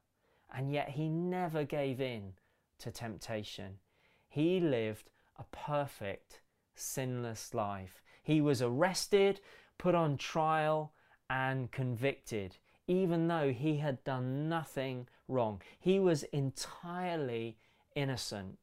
and 0.53 0.71
yet 0.71 0.89
he 0.89 1.09
never 1.09 1.63
gave 1.65 1.99
in 1.99 2.33
to 2.79 2.91
temptation. 2.91 3.79
He 4.29 4.59
lived 4.59 5.09
a 5.37 5.43
perfect, 5.51 6.39
sinless 6.75 7.53
life. 7.53 8.01
He 8.23 8.39
was 8.39 8.61
arrested, 8.61 9.41
put 9.77 9.95
on 9.95 10.17
trial, 10.17 10.93
and 11.29 11.71
convicted, 11.71 12.57
even 12.87 13.27
though 13.27 13.51
he 13.51 13.77
had 13.77 14.03
done 14.03 14.47
nothing 14.47 15.07
wrong. 15.27 15.61
He 15.79 15.99
was 15.99 16.23
entirely 16.23 17.57
innocent. 17.95 18.57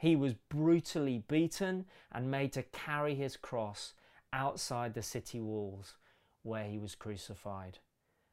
He 0.00 0.16
was 0.16 0.34
brutally 0.48 1.24
beaten 1.28 1.84
and 2.10 2.30
made 2.30 2.52
to 2.54 2.62
carry 2.62 3.14
his 3.14 3.36
cross 3.36 3.94
outside 4.32 4.94
the 4.94 5.02
city 5.02 5.40
walls 5.40 5.94
where 6.42 6.64
he 6.64 6.78
was 6.78 6.94
crucified. 6.94 7.78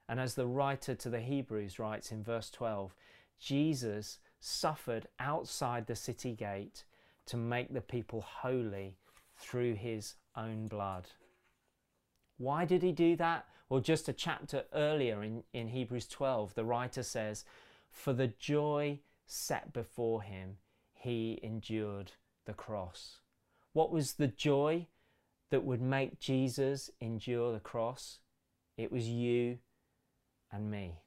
And 0.07 0.19
as 0.19 0.35
the 0.35 0.47
writer 0.47 0.95
to 0.95 1.09
the 1.09 1.21
Hebrews 1.21 1.79
writes 1.79 2.11
in 2.11 2.23
verse 2.23 2.49
12, 2.51 2.95
Jesus 3.39 4.19
suffered 4.39 5.07
outside 5.19 5.87
the 5.87 5.95
city 5.95 6.33
gate 6.33 6.83
to 7.25 7.37
make 7.37 7.73
the 7.73 7.81
people 7.81 8.21
holy 8.21 8.97
through 9.37 9.73
his 9.75 10.15
own 10.35 10.67
blood. 10.67 11.07
Why 12.37 12.65
did 12.65 12.83
he 12.83 12.91
do 12.91 13.15
that? 13.15 13.47
Well, 13.69 13.79
just 13.79 14.07
a 14.07 14.13
chapter 14.13 14.65
earlier 14.73 15.23
in, 15.23 15.43
in 15.53 15.69
Hebrews 15.69 16.07
12, 16.07 16.53
the 16.53 16.65
writer 16.65 17.01
says, 17.01 17.45
For 17.89 18.13
the 18.13 18.27
joy 18.27 18.99
set 19.25 19.73
before 19.73 20.21
him, 20.21 20.57
he 20.93 21.39
endured 21.41 22.11
the 22.45 22.53
cross. 22.53 23.19
What 23.73 23.91
was 23.91 24.13
the 24.13 24.27
joy 24.27 24.87
that 25.51 25.63
would 25.63 25.81
make 25.81 26.19
Jesus 26.19 26.89
endure 26.99 27.53
the 27.53 27.59
cross? 27.59 28.19
It 28.77 28.91
was 28.91 29.07
you 29.07 29.59
and 30.51 30.69
me. 30.69 30.99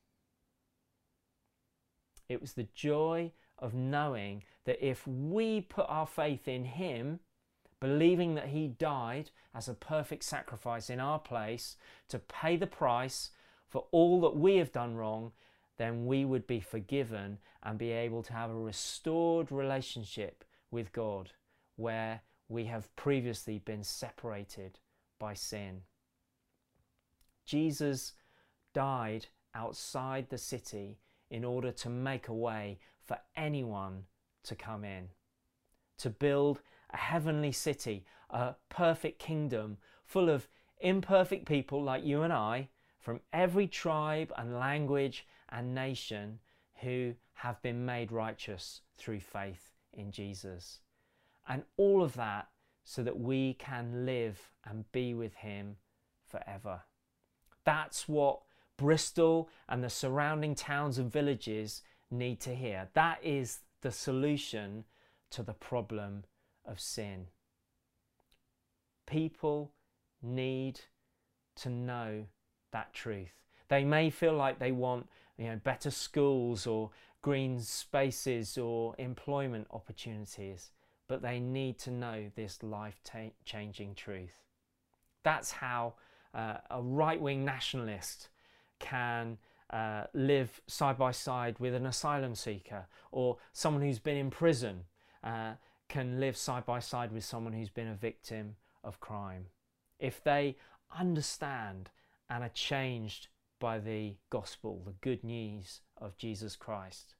It 2.28 2.40
was 2.40 2.52
the 2.52 2.68
joy 2.74 3.32
of 3.58 3.74
knowing 3.74 4.44
that 4.64 4.86
if 4.86 5.06
we 5.06 5.62
put 5.62 5.86
our 5.88 6.06
faith 6.06 6.46
in 6.46 6.64
Him, 6.64 7.20
believing 7.80 8.34
that 8.34 8.48
He 8.48 8.68
died 8.68 9.30
as 9.54 9.68
a 9.68 9.74
perfect 9.74 10.24
sacrifice 10.24 10.90
in 10.90 11.00
our 11.00 11.18
place 11.18 11.76
to 12.08 12.18
pay 12.18 12.56
the 12.56 12.66
price 12.66 13.30
for 13.68 13.86
all 13.90 14.20
that 14.22 14.36
we 14.36 14.56
have 14.56 14.72
done 14.72 14.96
wrong, 14.96 15.32
then 15.78 16.06
we 16.06 16.24
would 16.24 16.46
be 16.46 16.60
forgiven 16.60 17.38
and 17.62 17.78
be 17.78 17.90
able 17.90 18.22
to 18.22 18.32
have 18.32 18.50
a 18.50 18.54
restored 18.54 19.50
relationship 19.50 20.44
with 20.70 20.92
God 20.92 21.30
where 21.76 22.22
we 22.48 22.64
have 22.64 22.94
previously 22.96 23.58
been 23.58 23.84
separated 23.84 24.78
by 25.18 25.34
sin. 25.34 25.82
Jesus 27.44 28.14
died 28.74 29.26
outside 29.54 30.28
the 30.28 30.38
city 30.38 30.98
in 31.30 31.44
order 31.44 31.72
to 31.72 31.88
make 31.88 32.28
a 32.28 32.34
way 32.34 32.78
for 33.04 33.18
anyone 33.36 34.04
to 34.44 34.54
come 34.54 34.84
in, 34.84 35.08
to 35.98 36.10
build 36.10 36.60
a 36.90 36.96
heavenly 36.96 37.52
city, 37.52 38.04
a 38.30 38.54
perfect 38.70 39.18
kingdom 39.18 39.76
full 40.04 40.30
of 40.30 40.48
imperfect 40.80 41.46
people 41.46 41.82
like 41.82 42.04
you 42.04 42.22
and 42.22 42.32
I 42.32 42.68
from 42.98 43.20
every 43.32 43.66
tribe 43.66 44.32
and 44.36 44.58
language 44.58 45.26
and 45.48 45.74
nation 45.74 46.38
who 46.82 47.14
have 47.34 47.60
been 47.62 47.84
made 47.84 48.12
righteous 48.12 48.82
through 48.96 49.20
faith 49.20 49.70
in 49.92 50.10
Jesus. 50.10 50.80
And 51.48 51.62
all 51.76 52.02
of 52.02 52.14
that 52.14 52.48
so 52.84 53.02
that 53.02 53.18
we 53.18 53.54
can 53.54 54.06
live 54.06 54.52
and 54.64 54.90
be 54.92 55.14
with 55.14 55.34
Him 55.34 55.76
forever. 56.26 56.82
That's 57.64 58.08
what 58.08 58.40
Bristol 58.76 59.48
and 59.68 59.82
the 59.82 59.90
surrounding 59.90 60.54
towns 60.54 60.98
and 60.98 61.10
villages 61.10 61.82
need 62.10 62.40
to 62.40 62.54
hear. 62.54 62.88
That 62.94 63.18
is 63.22 63.60
the 63.82 63.90
solution 63.90 64.84
to 65.30 65.42
the 65.42 65.52
problem 65.52 66.24
of 66.64 66.80
sin. 66.80 67.26
People 69.06 69.72
need 70.22 70.80
to 71.56 71.68
know 71.68 72.24
that 72.72 72.92
truth. 72.92 73.32
They 73.68 73.84
may 73.84 74.10
feel 74.10 74.34
like 74.34 74.58
they 74.58 74.72
want 74.72 75.08
you 75.36 75.48
know, 75.48 75.60
better 75.62 75.90
schools 75.90 76.66
or 76.66 76.90
green 77.22 77.60
spaces 77.60 78.58
or 78.58 78.94
employment 78.98 79.66
opportunities, 79.70 80.70
but 81.08 81.22
they 81.22 81.40
need 81.40 81.78
to 81.78 81.90
know 81.90 82.30
this 82.36 82.62
life 82.62 83.00
changing 83.44 83.94
truth. 83.94 84.44
That's 85.24 85.50
how 85.50 85.94
uh, 86.34 86.58
a 86.70 86.82
right 86.82 87.20
wing 87.20 87.44
nationalist 87.44 88.28
can 88.78 89.38
uh, 89.70 90.04
live 90.14 90.60
side 90.66 90.96
by 90.96 91.10
side 91.10 91.58
with 91.58 91.74
an 91.74 91.86
asylum 91.86 92.34
seeker 92.34 92.86
or 93.10 93.38
someone 93.52 93.82
who's 93.82 93.98
been 93.98 94.16
in 94.16 94.30
prison 94.30 94.84
uh, 95.24 95.54
can 95.88 96.20
live 96.20 96.36
side 96.36 96.64
by 96.64 96.78
side 96.78 97.12
with 97.12 97.24
someone 97.24 97.52
who's 97.52 97.70
been 97.70 97.88
a 97.88 97.94
victim 97.94 98.56
of 98.84 99.00
crime. 99.00 99.46
If 99.98 100.22
they 100.22 100.56
understand 100.96 101.90
and 102.30 102.44
are 102.44 102.50
changed 102.50 103.28
by 103.58 103.78
the 103.78 104.16
gospel, 104.30 104.82
the 104.84 104.94
good 105.00 105.24
news 105.24 105.80
of 105.96 106.16
Jesus 106.16 106.56
Christ, 106.56 107.14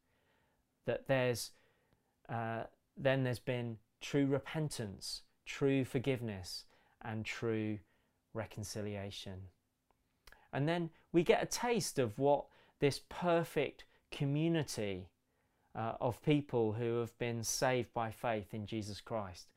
that 0.86 1.08
there's 1.08 1.50
uh, 2.28 2.64
then 2.98 3.24
there's 3.24 3.38
been 3.38 3.78
true 4.00 4.26
repentance, 4.26 5.22
true 5.46 5.84
forgiveness, 5.84 6.64
and 7.02 7.24
true 7.24 7.78
reconciliation. 8.34 9.34
And 10.52 10.68
then 10.68 10.90
we 11.12 11.22
get 11.22 11.42
a 11.42 11.46
taste 11.46 11.98
of 11.98 12.18
what 12.18 12.46
this 12.80 13.00
perfect 13.08 13.84
community 14.10 15.08
uh, 15.74 15.92
of 16.00 16.22
people 16.22 16.72
who 16.72 17.00
have 17.00 17.16
been 17.18 17.42
saved 17.42 17.92
by 17.92 18.10
faith 18.10 18.54
in 18.54 18.66
Jesus 18.66 19.00
Christ. 19.00 19.48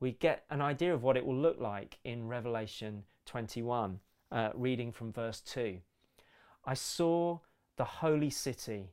We 0.00 0.12
get 0.12 0.44
an 0.50 0.60
idea 0.60 0.94
of 0.94 1.02
what 1.02 1.16
it 1.16 1.24
will 1.24 1.36
look 1.36 1.60
like 1.60 1.98
in 2.04 2.28
Revelation 2.28 3.04
21, 3.26 4.00
uh, 4.32 4.50
reading 4.54 4.92
from 4.92 5.12
verse 5.12 5.40
2. 5.40 5.78
I 6.64 6.74
saw 6.74 7.38
the 7.76 7.84
holy 7.84 8.30
city, 8.30 8.92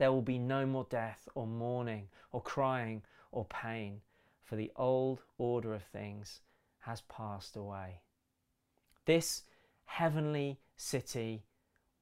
There 0.00 0.12
will 0.12 0.22
be 0.22 0.38
no 0.38 0.64
more 0.64 0.86
death, 0.88 1.28
or 1.34 1.46
mourning, 1.46 2.08
or 2.32 2.40
crying, 2.40 3.02
or 3.32 3.44
pain, 3.44 4.00
for 4.42 4.56
the 4.56 4.72
old 4.74 5.20
order 5.36 5.74
of 5.74 5.82
things 5.82 6.40
has 6.78 7.02
passed 7.02 7.54
away. 7.54 8.00
This 9.04 9.42
heavenly 9.84 10.58
city 10.74 11.44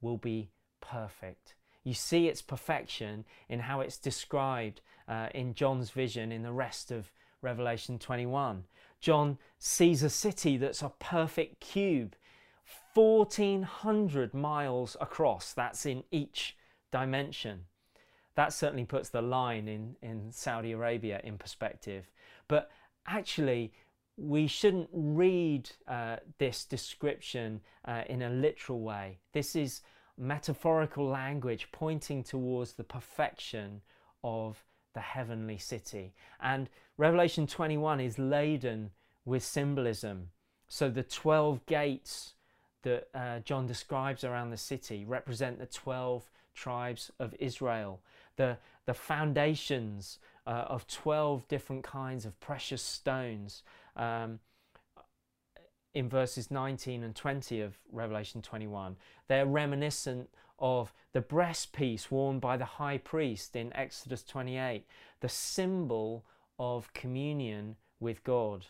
will 0.01 0.17
be 0.17 0.53
perfect. 0.81 1.57
You 1.83 1.93
see 1.93 2.29
its 2.29 2.41
perfection 2.41 3.25
in 3.49 3.59
how 3.59 3.81
it's 3.81 3.99
described 3.99 4.81
uh, 5.09 5.31
in 5.35 5.53
John's 5.55 5.91
vision 5.91 6.31
in 6.31 6.45
the 6.45 6.53
rest 6.53 6.93
of 6.93 7.11
Revelation 7.43 7.99
21. 7.99 8.63
John 9.01 9.39
sees 9.59 10.05
a 10.05 10.11
city 10.11 10.57
that's 10.57 10.83
a 10.83 10.93
perfect 11.01 11.59
cube, 11.59 12.15
1400 12.95 14.35
miles 14.35 14.97
across. 15.01 15.53
That's 15.53 15.85
in 15.85 16.05
each 16.13 16.57
dimension. 16.93 17.65
That 18.39 18.53
certainly 18.53 18.85
puts 18.85 19.09
the 19.09 19.21
line 19.21 19.67
in, 19.67 19.97
in 20.01 20.31
Saudi 20.31 20.71
Arabia 20.71 21.21
in 21.25 21.39
perspective. 21.39 22.09
But 22.47 22.71
actually, 23.05 23.73
we 24.17 24.47
shouldn't 24.47 24.89
read 24.93 25.69
uh, 25.89 26.19
this 26.39 26.65
description 26.65 27.61
uh, 27.85 28.03
in 28.09 28.23
a 28.23 28.31
literal 28.31 28.79
way. 28.79 29.19
This 29.33 29.57
is 29.57 29.81
metaphorical 30.17 31.09
language 31.09 31.67
pointing 31.73 32.23
towards 32.23 32.75
the 32.75 32.85
perfection 32.85 33.81
of 34.23 34.65
the 34.95 35.01
heavenly 35.01 35.59
city. 35.59 36.15
And 36.39 36.71
Revelation 36.97 37.49
21 37.49 37.99
is 37.99 38.21
laden 38.21 38.91
with 39.25 39.43
symbolism. 39.43 40.29
So 40.69 40.89
the 40.89 41.03
12 41.03 41.67
gates 41.67 42.35
that 42.83 43.09
uh, 43.13 43.41
John 43.41 43.67
describes 43.67 44.23
around 44.23 44.51
the 44.51 44.57
city 44.57 45.05
represent 45.05 45.59
the 45.59 45.67
12 45.67 46.31
tribes 46.55 47.11
of 47.19 47.35
Israel. 47.39 48.01
The, 48.39 48.57
the 48.87 48.95
foundations 48.95 50.19
uh, 50.47 50.65
of 50.69 50.87
12 50.87 51.47
different 51.49 51.85
kinds 51.85 52.25
of 52.25 52.41
precious 52.41 52.83
stones. 52.83 53.63
Um, 53.97 54.41
in 55.95 56.09
verses 56.09 56.51
19 56.51 57.03
and 57.03 57.15
20 57.15 57.61
of 57.61 57.79
Revelation 57.91 58.41
21. 58.41 58.97
They're 59.27 59.47
reminiscent 59.47 60.29
of 60.59 60.93
the 61.13 61.21
breastpiece 61.21 62.11
worn 62.11 62.39
by 62.39 62.57
the 62.57 62.65
high 62.65 62.99
priest 62.99 63.57
in 63.57 63.73
Exodus 63.75 64.23
28, 64.23 64.87
the 65.21 65.29
symbol 65.29 66.25
of 66.59 66.93
communion 66.93 67.77
with 68.01 68.23
God, 68.25 68.67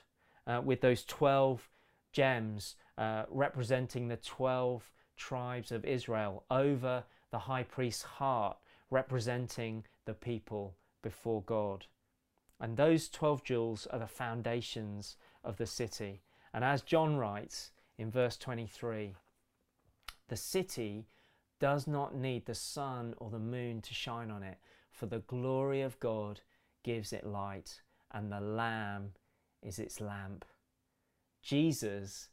uh, 0.46 0.60
with 0.64 0.80
those 0.80 1.04
12 1.04 1.68
gems 2.12 2.76
uh, 2.96 3.24
representing 3.28 4.08
the 4.08 4.16
12 4.16 4.90
tribes 5.16 5.72
of 5.72 5.84
Israel 5.84 6.44
over 6.50 7.04
the 7.30 7.38
high 7.38 7.62
priest's 7.62 8.02
heart, 8.02 8.56
representing 8.90 9.84
the 10.04 10.14
people 10.14 10.76
before 11.02 11.42
God. 11.42 11.86
And 12.60 12.76
those 12.76 13.08
12 13.08 13.44
jewels 13.44 13.86
are 13.86 13.98
the 13.98 14.06
foundations 14.06 15.16
of 15.44 15.56
the 15.56 15.66
city. 15.66 16.22
And 16.52 16.64
as 16.64 16.82
John 16.82 17.16
writes 17.16 17.72
in 17.96 18.10
verse 18.10 18.36
23, 18.36 19.14
the 20.28 20.36
city 20.36 21.06
does 21.60 21.86
not 21.86 22.14
need 22.14 22.46
the 22.46 22.54
sun 22.54 23.14
or 23.18 23.30
the 23.30 23.38
moon 23.38 23.80
to 23.82 23.94
shine 23.94 24.30
on 24.30 24.42
it, 24.42 24.58
for 24.90 25.06
the 25.06 25.20
glory 25.20 25.82
of 25.82 25.98
God 26.00 26.40
gives 26.84 27.12
it 27.12 27.26
light, 27.26 27.80
and 28.12 28.30
the 28.30 28.40
Lamb 28.40 29.12
is 29.62 29.78
its 29.78 30.00
lamp. 30.00 30.44
Jesus 31.42 32.28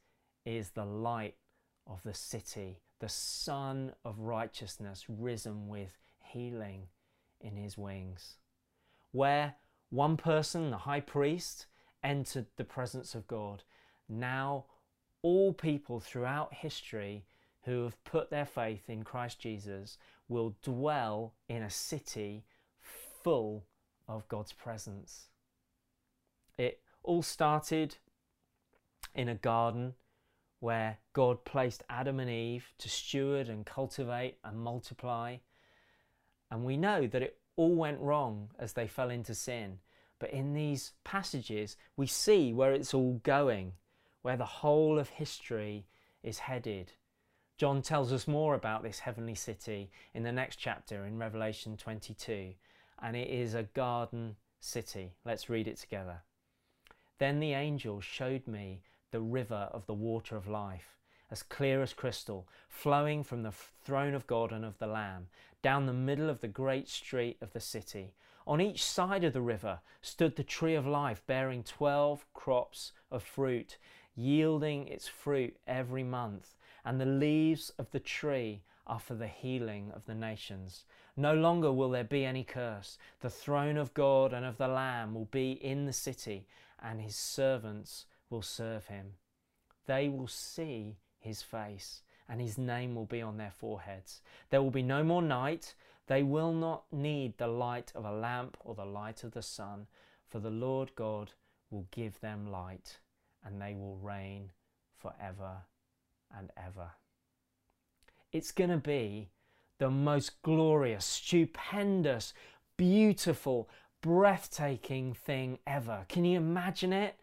is 0.45 0.69
the 0.71 0.85
light 0.85 1.35
of 1.87 2.01
the 2.03 2.13
city, 2.13 2.79
the 2.99 3.09
Sun 3.09 3.93
of 4.03 4.19
righteousness 4.19 5.05
risen 5.07 5.67
with 5.67 5.97
healing 6.31 6.87
in 7.41 7.55
his 7.55 7.77
wings. 7.77 8.37
Where 9.11 9.55
one 9.89 10.17
person, 10.17 10.71
the 10.71 10.77
high 10.77 11.01
priest, 11.01 11.67
entered 12.03 12.47
the 12.57 12.63
presence 12.63 13.15
of 13.15 13.27
God, 13.27 13.63
now 14.09 14.65
all 15.21 15.53
people 15.53 15.99
throughout 15.99 16.53
history 16.53 17.25
who 17.63 17.83
have 17.83 18.03
put 18.03 18.29
their 18.29 18.45
faith 18.45 18.89
in 18.89 19.03
Christ 19.03 19.39
Jesus 19.39 19.97
will 20.27 20.55
dwell 20.61 21.33
in 21.49 21.63
a 21.63 21.69
city 21.69 22.45
full 23.23 23.65
of 24.07 24.27
God's 24.27 24.53
presence. 24.53 25.29
It 26.57 26.79
all 27.03 27.23
started 27.23 27.97
in 29.15 29.29
a 29.29 29.35
garden 29.35 29.95
where 30.59 30.97
God 31.13 31.43
placed 31.43 31.83
Adam 31.89 32.19
and 32.19 32.29
Eve 32.29 32.67
to 32.79 32.89
steward 32.89 33.49
and 33.49 33.65
cultivate 33.65 34.37
and 34.43 34.59
multiply. 34.59 35.37
And 36.55 36.63
we 36.63 36.77
know 36.77 37.05
that 37.05 37.21
it 37.21 37.37
all 37.57 37.75
went 37.75 37.99
wrong 37.99 38.49
as 38.57 38.71
they 38.71 38.87
fell 38.87 39.09
into 39.09 39.35
sin. 39.35 39.79
But 40.19 40.29
in 40.29 40.53
these 40.53 40.93
passages, 41.03 41.75
we 41.97 42.07
see 42.07 42.53
where 42.53 42.71
it's 42.71 42.93
all 42.93 43.19
going, 43.23 43.73
where 44.21 44.37
the 44.37 44.45
whole 44.45 44.97
of 44.97 45.09
history 45.09 45.85
is 46.23 46.39
headed. 46.39 46.93
John 47.57 47.81
tells 47.81 48.13
us 48.13 48.25
more 48.25 48.55
about 48.55 48.83
this 48.83 48.99
heavenly 48.99 49.35
city 49.35 49.91
in 50.13 50.23
the 50.23 50.31
next 50.31 50.55
chapter 50.55 51.03
in 51.05 51.17
Revelation 51.17 51.75
22, 51.75 52.53
and 53.01 53.17
it 53.17 53.27
is 53.27 53.53
a 53.53 53.63
garden 53.63 54.37
city. 54.61 55.11
Let's 55.25 55.49
read 55.49 55.67
it 55.67 55.75
together. 55.75 56.21
Then 57.17 57.41
the 57.41 57.51
angel 57.51 57.99
showed 57.99 58.47
me 58.47 58.79
the 59.11 59.19
river 59.19 59.67
of 59.73 59.87
the 59.87 59.93
water 59.93 60.37
of 60.37 60.47
life, 60.47 60.95
as 61.29 61.43
clear 61.43 61.81
as 61.81 61.91
crystal, 61.91 62.47
flowing 62.69 63.25
from 63.25 63.43
the 63.43 63.51
throne 63.83 64.13
of 64.13 64.25
God 64.25 64.53
and 64.53 64.63
of 64.63 64.77
the 64.77 64.87
Lamb, 64.87 65.27
down 65.65 65.87
the 65.87 65.93
middle 65.93 66.29
of 66.29 66.41
the 66.41 66.47
great 66.47 66.87
street 66.87 67.37
of 67.41 67.51
the 67.53 67.59
city. 67.59 68.13
On 68.45 68.61
each 68.61 68.83
side 68.83 69.23
of 69.23 69.33
the 69.33 69.41
river 69.41 69.79
stood 70.01 70.35
the 70.35 70.43
tree 70.43 70.75
of 70.75 70.85
life, 70.85 71.23
bearing 71.25 71.63
twelve 71.63 72.23
crops 72.35 72.91
of 73.09 73.23
fruit, 73.23 73.79
yielding 74.15 74.87
its 74.87 75.07
fruit 75.07 75.57
every 75.65 76.03
month 76.03 76.55
and 76.85 77.01
the 77.01 77.05
leaves 77.05 77.71
of 77.79 77.89
the 77.89 77.99
tree 77.99 78.61
are 78.85 78.99
for 78.99 79.15
the 79.15 79.27
healing 79.27 79.91
of 79.95 80.05
the 80.05 80.13
nations. 80.13 80.85
No 81.17 81.33
longer 81.33 81.71
will 81.71 81.89
there 81.89 82.03
be 82.03 82.23
any 82.23 82.43
curse. 82.43 82.99
The 83.21 83.29
throne 83.29 83.77
of 83.77 83.95
God 83.95 84.31
and 84.31 84.45
of 84.45 84.57
the 84.57 84.67
Lamb 84.67 85.15
will 85.15 85.25
be 85.25 85.53
in 85.53 85.85
the 85.85 85.93
city, 85.93 86.45
and 86.79 87.01
his 87.01 87.15
servants 87.15 88.05
will 88.29 88.43
serve 88.43 88.85
him. 88.85 89.13
They 89.87 90.09
will 90.09 90.27
see 90.27 90.97
his 91.17 91.41
face, 91.41 92.03
and 92.27 92.41
his 92.41 92.57
name 92.57 92.95
will 92.95 93.05
be 93.05 93.21
on 93.21 93.37
their 93.37 93.51
foreheads. 93.51 94.21
There 94.49 94.61
will 94.61 94.71
be 94.71 94.81
no 94.81 95.03
more 95.03 95.21
night. 95.21 95.75
They 96.07 96.23
will 96.23 96.53
not 96.53 96.83
need 96.91 97.37
the 97.37 97.47
light 97.47 97.91
of 97.95 98.05
a 98.05 98.11
lamp 98.11 98.57
or 98.59 98.75
the 98.75 98.85
light 98.85 99.23
of 99.23 99.31
the 99.31 99.41
sun, 99.41 99.87
for 100.27 100.39
the 100.39 100.49
Lord 100.49 100.91
God 100.95 101.31
will 101.69 101.87
give 101.91 102.19
them 102.19 102.51
light, 102.51 102.99
and 103.43 103.61
they 103.61 103.73
will 103.73 103.97
reign 103.97 104.51
forever 104.97 105.57
and 106.37 106.51
ever. 106.57 106.91
It's 108.31 108.51
going 108.51 108.69
to 108.69 108.77
be 108.77 109.29
the 109.77 109.89
most 109.89 110.41
glorious, 110.41 111.05
stupendous, 111.05 112.33
beautiful, 112.77 113.69
breathtaking 114.01 115.13
thing 115.13 115.59
ever. 115.65 116.05
Can 116.09 116.25
you 116.25 116.37
imagine 116.37 116.93
it? 116.93 117.15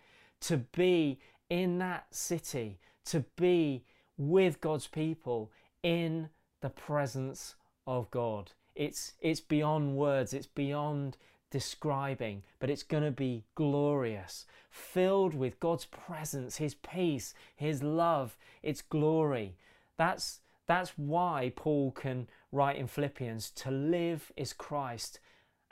To 0.42 0.56
be 0.56 1.20
in 1.48 1.78
that 1.78 2.06
city, 2.10 2.78
to 3.04 3.24
be 3.36 3.84
with 4.16 4.60
God's 4.60 4.86
people 4.86 5.50
in 5.82 6.28
the 6.60 6.70
presence 6.70 7.54
of 7.86 8.10
God. 8.10 8.52
It's, 8.74 9.12
it's 9.20 9.40
beyond 9.40 9.96
words, 9.96 10.32
it's 10.32 10.46
beyond 10.46 11.16
describing, 11.50 12.42
but 12.58 12.70
it's 12.70 12.82
going 12.82 13.02
to 13.02 13.10
be 13.10 13.44
glorious, 13.54 14.46
filled 14.70 15.34
with 15.34 15.60
God's 15.60 15.84
presence, 15.84 16.56
His 16.56 16.74
peace, 16.74 17.34
His 17.54 17.82
love, 17.82 18.36
its 18.62 18.80
glory. 18.80 19.56
That's, 19.98 20.40
that's 20.66 20.92
why 20.96 21.52
Paul 21.54 21.90
can 21.90 22.28
write 22.50 22.76
in 22.76 22.86
Philippians 22.86 23.50
to 23.50 23.70
live 23.70 24.32
is 24.36 24.52
Christ 24.52 25.20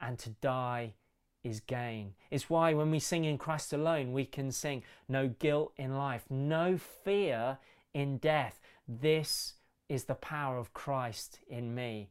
and 0.01 0.19
to 0.19 0.31
die 0.31 0.95
is 1.43 1.61
gain. 1.61 2.13
It's 2.31 2.51
why 2.51 2.75
when 2.75 2.91
we 2.91 2.99
sing 2.99 3.25
in 3.25 3.39
Christ 3.39 3.73
alone, 3.73 4.13
we 4.13 4.27
can 4.27 4.53
sing 4.53 4.83
no 5.09 5.29
guilt 5.29 5.73
in 5.79 5.97
life, 5.97 6.25
no 6.29 6.77
fear 6.77 7.59
in 7.95 8.19
death. 8.19 8.61
This 8.87 9.55
is 9.89 10.05
the 10.05 10.15
power 10.15 10.59
of 10.59 10.75
Christ 10.75 11.41
in 11.49 11.75
me. 11.75 12.11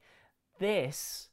This 0.59 1.29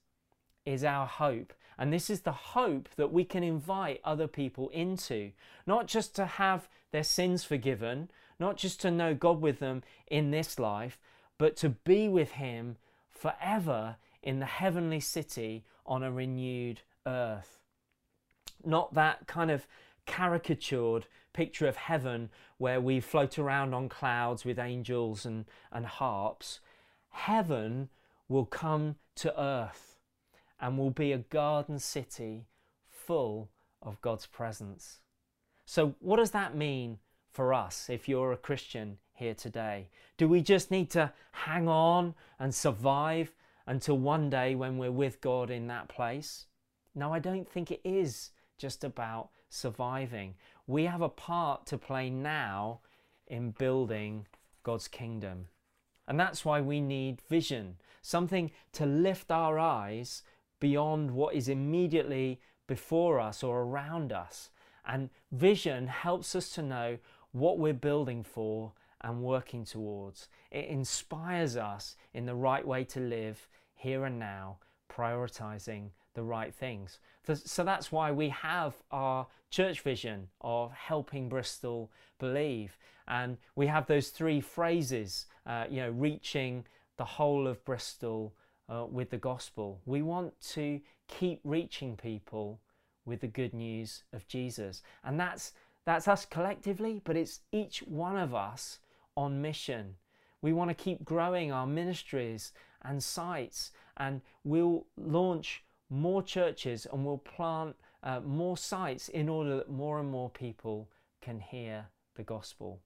is 0.65 0.85
our 0.85 1.07
hope. 1.07 1.53
And 1.79 1.93
this 1.93 2.09
is 2.09 2.23
the 2.23 2.33
hope 2.33 2.89
that 2.97 3.13
we 3.13 3.25
can 3.25 3.43
invite 3.43 4.01
other 4.05 4.27
people 4.27 4.71
into, 4.71 5.33
not 5.67 5.87
just 5.87 6.17
to 6.17 6.25
have 6.25 6.69
their 6.91 7.05
sins 7.05 7.45
forgiven, 7.45 8.11
not 8.39 8.57
just 8.57 8.81
to 8.81 8.91
know 8.91 9.15
God 9.15 9.41
with 9.41 9.59
them 9.59 9.83
in 10.07 10.31
this 10.31 10.59
life, 10.59 10.99
but 11.39 11.57
to 11.57 11.71
be 11.71 12.09
with 12.09 12.33
Him 12.33 12.77
forever 13.11 13.97
in 14.23 14.39
the 14.39 14.47
heavenly 14.47 15.01
city 15.01 15.65
on 15.85 16.03
a 16.03 16.11
renewed 16.11 16.81
earth. 17.07 17.61
Not 18.65 18.95
that 18.95 19.27
kind 19.27 19.51
of 19.51 19.67
caricatured 20.07 21.07
picture 21.33 21.69
of 21.69 21.77
heaven 21.77 22.31
where 22.59 22.81
we 22.81 23.01
float 23.01 23.39
around 23.39 23.75
on 23.75 23.89
clouds 23.89 24.45
with 24.45 24.59
angels 24.59 25.27
and, 25.27 25.45
and 25.71 25.85
harps. 25.85 26.61
Heaven 27.11 27.91
will 28.29 28.47
come 28.47 28.97
to 29.17 29.41
earth 29.41 29.99
and 30.61 30.79
will 30.79 30.91
be 30.91 31.13
a 31.13 31.19
garden 31.19 31.79
city 31.79 32.47
full 32.89 33.51
of 33.83 34.01
God's 34.01 34.27
presence. 34.27 35.01
So, 35.65 35.95
what 36.01 36.17
does 36.17 36.31
that 36.31 36.57
mean 36.57 36.99
for 37.31 37.53
us 37.53 37.89
if 37.91 38.09
you're 38.09 38.33
a 38.33 38.37
Christian 38.37 38.99
here 39.13 39.35
today? 39.35 39.89
Do 40.17 40.29
we 40.29 40.41
just 40.41 40.71
need 40.71 40.91
to 40.91 41.13
hang 41.33 41.69
on 41.69 42.15
and 42.39 42.55
survive 42.55 43.33
until 43.67 43.99
one 43.99 44.31
day 44.31 44.55
when 44.55 44.79
we're 44.79 44.93
with 44.93 45.21
God 45.21 45.51
in 45.51 45.67
that 45.67 45.89
place? 45.89 46.47
No, 46.95 47.13
I 47.13 47.19
don't 47.19 47.49
think 47.49 47.71
it 47.71 47.81
is 47.85 48.31
just 48.57 48.85
about 48.85 49.29
surviving. 49.49 50.35
We 50.67 50.85
have 50.85 51.03
a 51.03 51.09
part 51.09 51.67
to 51.67 51.79
play 51.79 52.11
now 52.11 52.81
in 53.27 53.53
building 53.53 54.27
God's 54.63 54.89
kingdom. 54.89 55.47
And 56.09 56.19
that's 56.19 56.45
why 56.45 56.61
we 56.61 56.81
need 56.81 57.23
vision, 57.29 57.77
something 58.03 58.51
to 58.73 58.87
lift 58.87 59.31
our 59.31 59.59
eyes 59.59 60.23
beyond 60.61 61.11
what 61.11 61.35
is 61.35 61.49
immediately 61.49 62.41
before 62.67 63.21
us 63.21 63.43
or 63.43 63.63
around 63.63 64.13
us. 64.13 64.51
And 64.87 65.11
vision 65.33 65.89
helps 65.89 66.35
us 66.37 66.51
to 66.51 66.63
know 66.63 66.99
what 67.33 67.59
we're 67.59 67.75
building 67.75 68.23
for 68.23 68.73
and 69.01 69.23
working 69.23 69.65
towards. 69.65 70.29
It 70.51 70.67
inspires 70.67 71.57
us 71.57 71.97
in 72.15 72.27
the 72.27 72.35
right 72.35 72.67
way 72.67 72.85
to 72.85 73.01
live 73.01 73.49
here 73.75 74.05
and 74.05 74.19
now, 74.19 74.59
prioritizing 74.91 75.91
the 76.17 76.25
right 76.25 76.53
things. 76.53 76.99
So 77.33 77.63
that's 77.63 77.93
why 77.93 78.11
we 78.11 78.31
have 78.31 78.75
our 78.91 79.27
church 79.51 79.83
vision 79.83 80.29
of 80.41 80.73
helping 80.73 81.29
Bristol 81.29 81.93
believe. 82.19 82.77
And 83.07 83.37
we 83.55 83.67
have 83.69 83.87
those 83.87 84.09
three 84.09 84.41
phrases, 84.41 85.27
uh, 85.47 85.67
you 85.71 85.83
know, 85.83 85.91
reaching 85.91 86.65
the 86.97 87.05
whole 87.05 87.47
of 87.47 87.65
Bristol 87.65 88.35
uh, 88.69 88.87
with 88.91 89.11
the 89.11 89.19
gospel. 89.19 89.81
We 89.87 90.03
want 90.03 90.41
to 90.55 90.81
keep 91.07 91.41
reaching 91.45 91.97
people 91.97 92.61
with 93.05 93.21
the 93.21 93.29
good 93.29 93.55
news 93.55 94.03
of 94.13 94.27
Jesus. 94.27 94.83
And 95.05 95.21
that's 95.21 95.53
that's 95.85 96.09
us 96.09 96.25
collectively, 96.27 97.01
but 97.05 97.17
it's 97.17 97.41
each 97.53 97.79
one 97.81 98.17
of 98.17 98.35
us 98.35 98.81
on 99.17 99.41
mission. 99.41 99.95
We 100.43 100.53
want 100.53 100.71
to 100.71 100.75
keep 100.75 101.05
growing 101.05 101.53
our 101.53 101.67
ministries 101.67 102.53
and 102.83 103.03
sites, 103.03 103.71
and 103.97 104.21
we'll 104.43 104.87
launch 104.97 105.63
more 105.91 106.23
churches 106.23 106.87
and 106.93 107.05
we'll 107.05 107.19
plant 107.19 107.77
uh, 108.03 108.21
more 108.21 108.57
sites 108.57 109.09
in 109.09 109.29
order 109.29 109.57
that 109.57 109.71
more 109.71 109.99
and 109.99 110.11
more 110.11 110.31
people 110.31 110.89
can 111.21 111.41
hear 111.41 111.87
the 112.15 112.23
gospel. 112.23 112.81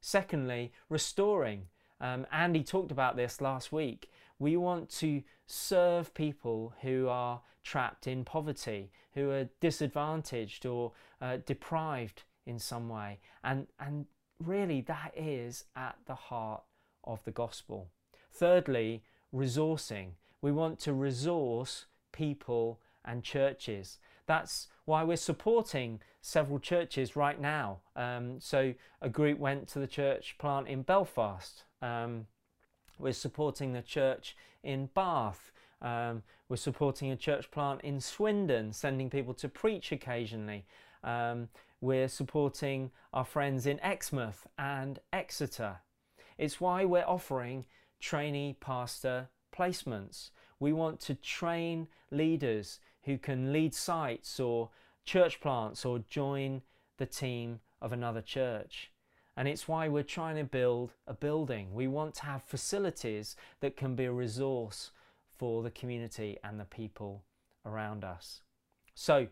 Secondly, 0.00 0.72
restoring. 0.88 1.68
Um, 2.00 2.26
Andy 2.30 2.62
talked 2.62 2.92
about 2.92 3.16
this 3.16 3.40
last 3.40 3.72
week. 3.72 4.10
We 4.38 4.56
want 4.56 4.90
to 4.98 5.22
serve 5.46 6.14
people 6.14 6.74
who 6.82 7.08
are 7.08 7.40
trapped 7.64 8.06
in 8.06 8.24
poverty, 8.24 8.90
who 9.14 9.30
are 9.30 9.48
disadvantaged 9.60 10.66
or 10.66 10.92
uh, 11.20 11.38
deprived 11.46 12.24
in 12.44 12.58
some 12.58 12.88
way. 12.88 13.18
And, 13.42 13.66
and 13.80 14.06
really, 14.44 14.80
that 14.82 15.12
is 15.16 15.64
at 15.74 15.96
the 16.06 16.14
heart 16.14 16.62
of 17.04 17.24
the 17.24 17.30
gospel. 17.30 17.88
Thirdly, 18.30 19.02
resourcing. 19.34 20.10
We 20.42 20.52
want 20.52 20.78
to 20.80 20.92
resource 20.92 21.86
people 22.12 22.80
and 23.04 23.22
churches. 23.22 23.98
That's 24.26 24.68
why 24.84 25.04
we're 25.04 25.16
supporting 25.16 26.00
several 26.20 26.58
churches 26.58 27.16
right 27.16 27.40
now. 27.40 27.80
Um, 27.94 28.40
so, 28.40 28.74
a 29.00 29.08
group 29.08 29.38
went 29.38 29.68
to 29.68 29.78
the 29.78 29.86
church 29.86 30.36
plant 30.38 30.68
in 30.68 30.82
Belfast. 30.82 31.64
Um, 31.80 32.26
we're 32.98 33.12
supporting 33.12 33.72
the 33.72 33.82
church 33.82 34.36
in 34.62 34.88
Bath. 34.94 35.52
Um, 35.82 36.22
we're 36.48 36.56
supporting 36.56 37.10
a 37.10 37.16
church 37.16 37.50
plant 37.50 37.82
in 37.82 38.00
Swindon, 38.00 38.72
sending 38.72 39.10
people 39.10 39.34
to 39.34 39.48
preach 39.48 39.92
occasionally. 39.92 40.64
Um, 41.04 41.48
we're 41.80 42.08
supporting 42.08 42.90
our 43.12 43.24
friends 43.24 43.66
in 43.66 43.78
Exmouth 43.80 44.46
and 44.58 44.98
Exeter. 45.12 45.78
It's 46.38 46.60
why 46.60 46.84
we're 46.84 47.04
offering 47.06 47.66
trainee 48.00 48.56
pastor 48.60 49.28
placements. 49.56 50.30
We 50.58 50.72
want 50.72 51.00
to 51.00 51.14
train 51.14 51.88
leaders 52.10 52.80
who 53.02 53.18
can 53.18 53.52
lead 53.52 53.74
sites 53.74 54.40
or 54.40 54.70
church 55.04 55.40
plants 55.40 55.84
or 55.84 56.00
join 56.00 56.62
the 56.98 57.06
team 57.06 57.60
of 57.80 57.92
another 57.92 58.22
church. 58.22 58.90
And 59.36 59.46
it's 59.46 59.68
why 59.68 59.88
we're 59.88 60.02
trying 60.02 60.36
to 60.36 60.44
build 60.44 60.92
a 61.06 61.12
building. 61.12 61.74
We 61.74 61.88
want 61.88 62.14
to 62.16 62.22
have 62.24 62.42
facilities 62.42 63.36
that 63.60 63.76
can 63.76 63.94
be 63.94 64.06
a 64.06 64.12
resource 64.12 64.92
for 65.36 65.62
the 65.62 65.70
community 65.70 66.38
and 66.42 66.58
the 66.58 66.64
people 66.64 67.22
around 67.66 68.02
us. 68.02 68.40
So, 68.94 69.26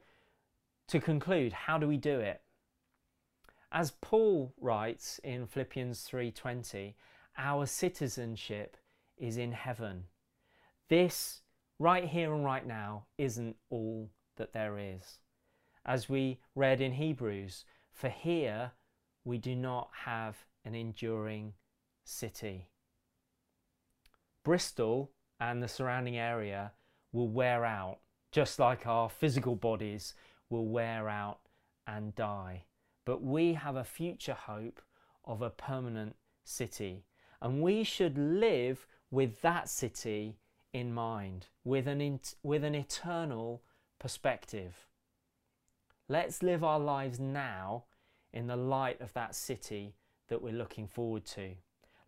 to 0.88 1.00
conclude, 1.00 1.52
how 1.52 1.78
do 1.78 1.88
we 1.88 1.96
do 1.96 2.20
it? 2.20 2.42
As 3.72 3.92
Paul 4.02 4.52
writes 4.60 5.18
in 5.24 5.46
Philippians 5.46 6.06
3:20, 6.06 6.94
our 7.38 7.66
citizenship 7.66 8.76
is 9.16 9.38
in 9.38 9.52
heaven. 9.52 10.04
This 10.88 11.40
right 11.78 12.04
here 12.04 12.34
and 12.34 12.44
right 12.44 12.66
now 12.66 13.06
isn't 13.18 13.56
all 13.70 14.10
that 14.36 14.52
there 14.52 14.78
is. 14.78 15.18
As 15.86 16.08
we 16.08 16.40
read 16.54 16.80
in 16.80 16.92
Hebrews, 16.92 17.64
for 17.92 18.08
here 18.08 18.72
we 19.24 19.38
do 19.38 19.54
not 19.54 19.88
have 20.04 20.44
an 20.64 20.74
enduring 20.74 21.54
city. 22.04 22.68
Bristol 24.44 25.10
and 25.40 25.62
the 25.62 25.68
surrounding 25.68 26.18
area 26.18 26.72
will 27.12 27.28
wear 27.28 27.64
out, 27.64 27.98
just 28.30 28.58
like 28.58 28.86
our 28.86 29.08
physical 29.08 29.56
bodies 29.56 30.14
will 30.50 30.66
wear 30.66 31.08
out 31.08 31.38
and 31.86 32.14
die. 32.14 32.64
But 33.06 33.22
we 33.22 33.54
have 33.54 33.76
a 33.76 33.84
future 33.84 34.34
hope 34.34 34.82
of 35.24 35.40
a 35.40 35.50
permanent 35.50 36.16
city, 36.44 37.04
and 37.40 37.62
we 37.62 37.84
should 37.84 38.18
live 38.18 38.86
with 39.10 39.40
that 39.42 39.68
city 39.68 40.36
in 40.74 40.92
mind, 40.92 41.46
with 41.62 41.86
an, 41.86 42.20
with 42.42 42.64
an 42.64 42.74
eternal 42.74 43.62
perspective. 43.98 44.86
Let's 46.08 46.42
live 46.42 46.62
our 46.62 46.80
lives 46.80 47.18
now 47.18 47.84
in 48.32 48.48
the 48.48 48.56
light 48.56 49.00
of 49.00 49.12
that 49.14 49.34
city 49.34 49.94
that 50.28 50.42
we're 50.42 50.52
looking 50.52 50.88
forward 50.88 51.24
to. 51.26 51.52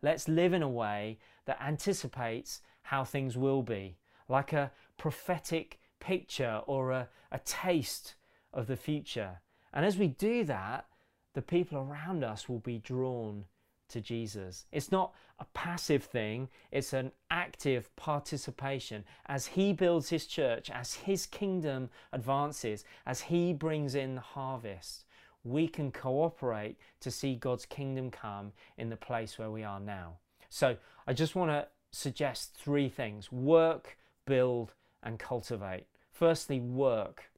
Let's 0.01 0.27
live 0.27 0.53
in 0.53 0.61
a 0.61 0.69
way 0.69 1.17
that 1.45 1.61
anticipates 1.61 2.61
how 2.83 3.03
things 3.03 3.37
will 3.37 3.63
be, 3.63 3.97
like 4.27 4.53
a 4.53 4.71
prophetic 4.97 5.79
picture 5.99 6.61
or 6.67 6.91
a, 6.91 7.07
a 7.31 7.39
taste 7.39 8.15
of 8.53 8.67
the 8.67 8.75
future. 8.75 9.39
And 9.73 9.85
as 9.85 9.97
we 9.97 10.07
do 10.07 10.43
that, 10.43 10.85
the 11.33 11.41
people 11.41 11.77
around 11.77 12.23
us 12.23 12.49
will 12.49 12.59
be 12.59 12.79
drawn 12.79 13.45
to 13.89 14.01
Jesus. 14.01 14.65
It's 14.71 14.91
not 14.91 15.13
a 15.39 15.45
passive 15.53 16.03
thing, 16.03 16.49
it's 16.71 16.93
an 16.93 17.11
active 17.29 17.95
participation. 17.95 19.03
As 19.27 19.47
He 19.47 19.73
builds 19.73 20.09
His 20.09 20.25
church, 20.25 20.69
as 20.69 20.93
His 20.93 21.25
kingdom 21.25 21.89
advances, 22.11 22.83
as 23.05 23.21
He 23.21 23.53
brings 23.53 23.95
in 23.95 24.15
the 24.15 24.21
harvest, 24.21 25.05
we 25.43 25.67
can 25.67 25.91
cooperate 25.91 26.77
to 26.99 27.11
see 27.11 27.35
God's 27.35 27.65
kingdom 27.65 28.11
come 28.11 28.51
in 28.77 28.89
the 28.89 28.95
place 28.95 29.37
where 29.37 29.51
we 29.51 29.63
are 29.63 29.79
now. 29.79 30.17
So 30.49 30.77
I 31.05 31.13
just 31.13 31.35
want 31.35 31.51
to 31.51 31.67
suggest 31.91 32.55
three 32.55 32.89
things 32.89 33.31
work, 33.31 33.97
build, 34.25 34.73
and 35.03 35.19
cultivate. 35.19 35.85
Firstly, 36.11 36.59
work. 36.59 37.31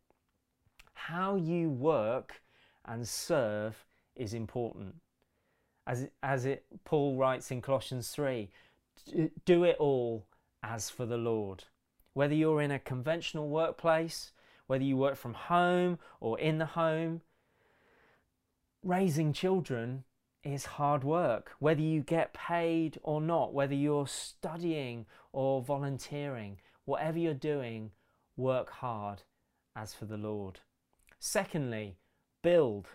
How 0.94 1.36
you 1.36 1.70
work 1.70 2.42
and 2.86 3.08
serve 3.08 3.86
is 4.16 4.34
important 4.34 4.96
as 5.90 6.08
as 6.22 6.46
it 6.46 6.64
Paul 6.86 7.18
writes 7.18 7.50
in 7.50 7.62
Colossians 7.62 8.10
3 8.12 8.50
do 9.44 9.64
it 9.64 9.76
all 9.80 10.28
as 10.62 10.90
for 10.90 11.06
the 11.06 11.18
Lord. 11.18 11.64
Whether 12.14 12.36
you're 12.36 12.62
in 12.62 12.70
a 12.72 12.78
conventional 12.80 13.50
workplace, 13.50 14.32
whether 14.68 14.84
you 14.84 14.98
work 14.98 15.16
from 15.16 15.34
home 15.34 15.98
or 16.20 16.40
in 16.40 16.60
the 16.60 16.68
home, 16.68 17.22
raising 18.84 19.34
children 19.34 20.04
is 20.44 20.78
hard 20.78 21.04
work. 21.04 21.54
Whether 21.58 21.82
you 21.82 22.02
get 22.02 22.34
paid 22.34 23.00
or 23.02 23.20
not, 23.20 23.54
whether 23.54 23.74
you're 23.74 24.08
studying 24.08 25.08
or 25.32 25.62
volunteering, 25.64 26.58
whatever 26.86 27.18
you're 27.18 27.34
doing, 27.34 27.92
work 28.38 28.70
hard 28.70 29.24
as 29.76 29.96
for 29.96 30.06
the 30.06 30.18
Lord. 30.18 30.60
Secondly, 31.20 31.98
build. 32.44 32.90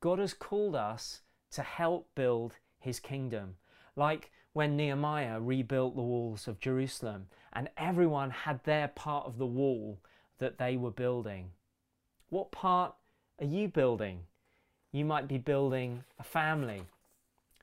God 0.00 0.20
has 0.20 0.32
called 0.32 0.76
us 0.76 1.22
to 1.52 1.62
help 1.62 2.08
build 2.14 2.54
his 2.78 3.00
kingdom. 3.00 3.56
Like 3.96 4.30
when 4.52 4.76
Nehemiah 4.76 5.40
rebuilt 5.40 5.94
the 5.94 6.02
walls 6.02 6.48
of 6.48 6.60
Jerusalem 6.60 7.26
and 7.52 7.68
everyone 7.76 8.30
had 8.30 8.62
their 8.64 8.88
part 8.88 9.26
of 9.26 9.38
the 9.38 9.46
wall 9.46 10.00
that 10.38 10.58
they 10.58 10.76
were 10.76 10.90
building. 10.90 11.50
What 12.28 12.50
part 12.50 12.94
are 13.40 13.46
you 13.46 13.68
building? 13.68 14.20
You 14.92 15.04
might 15.04 15.28
be 15.28 15.38
building 15.38 16.04
a 16.18 16.24
family. 16.24 16.82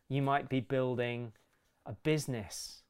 You 0.09 0.21
might 0.21 0.47
be 0.47 0.59
building 0.59 1.33
a 1.85 1.93
business. 1.93 2.83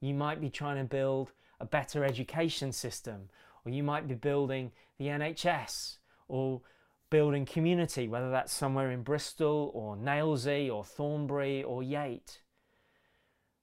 You 0.00 0.14
might 0.14 0.40
be 0.40 0.48
trying 0.48 0.78
to 0.78 0.84
build 0.84 1.32
a 1.60 1.66
better 1.66 2.04
education 2.04 2.72
system, 2.72 3.28
or 3.64 3.72
you 3.72 3.82
might 3.82 4.08
be 4.08 4.14
building 4.14 4.72
the 4.98 5.06
NHS, 5.06 5.98
or 6.28 6.62
building 7.10 7.44
community, 7.44 8.08
whether 8.08 8.30
that's 8.30 8.52
somewhere 8.52 8.90
in 8.90 9.02
Bristol 9.02 9.70
or 9.74 9.96
Nailsea 9.96 10.70
or 10.70 10.84
Thornbury 10.84 11.62
or 11.62 11.82
Yate. 11.82 12.40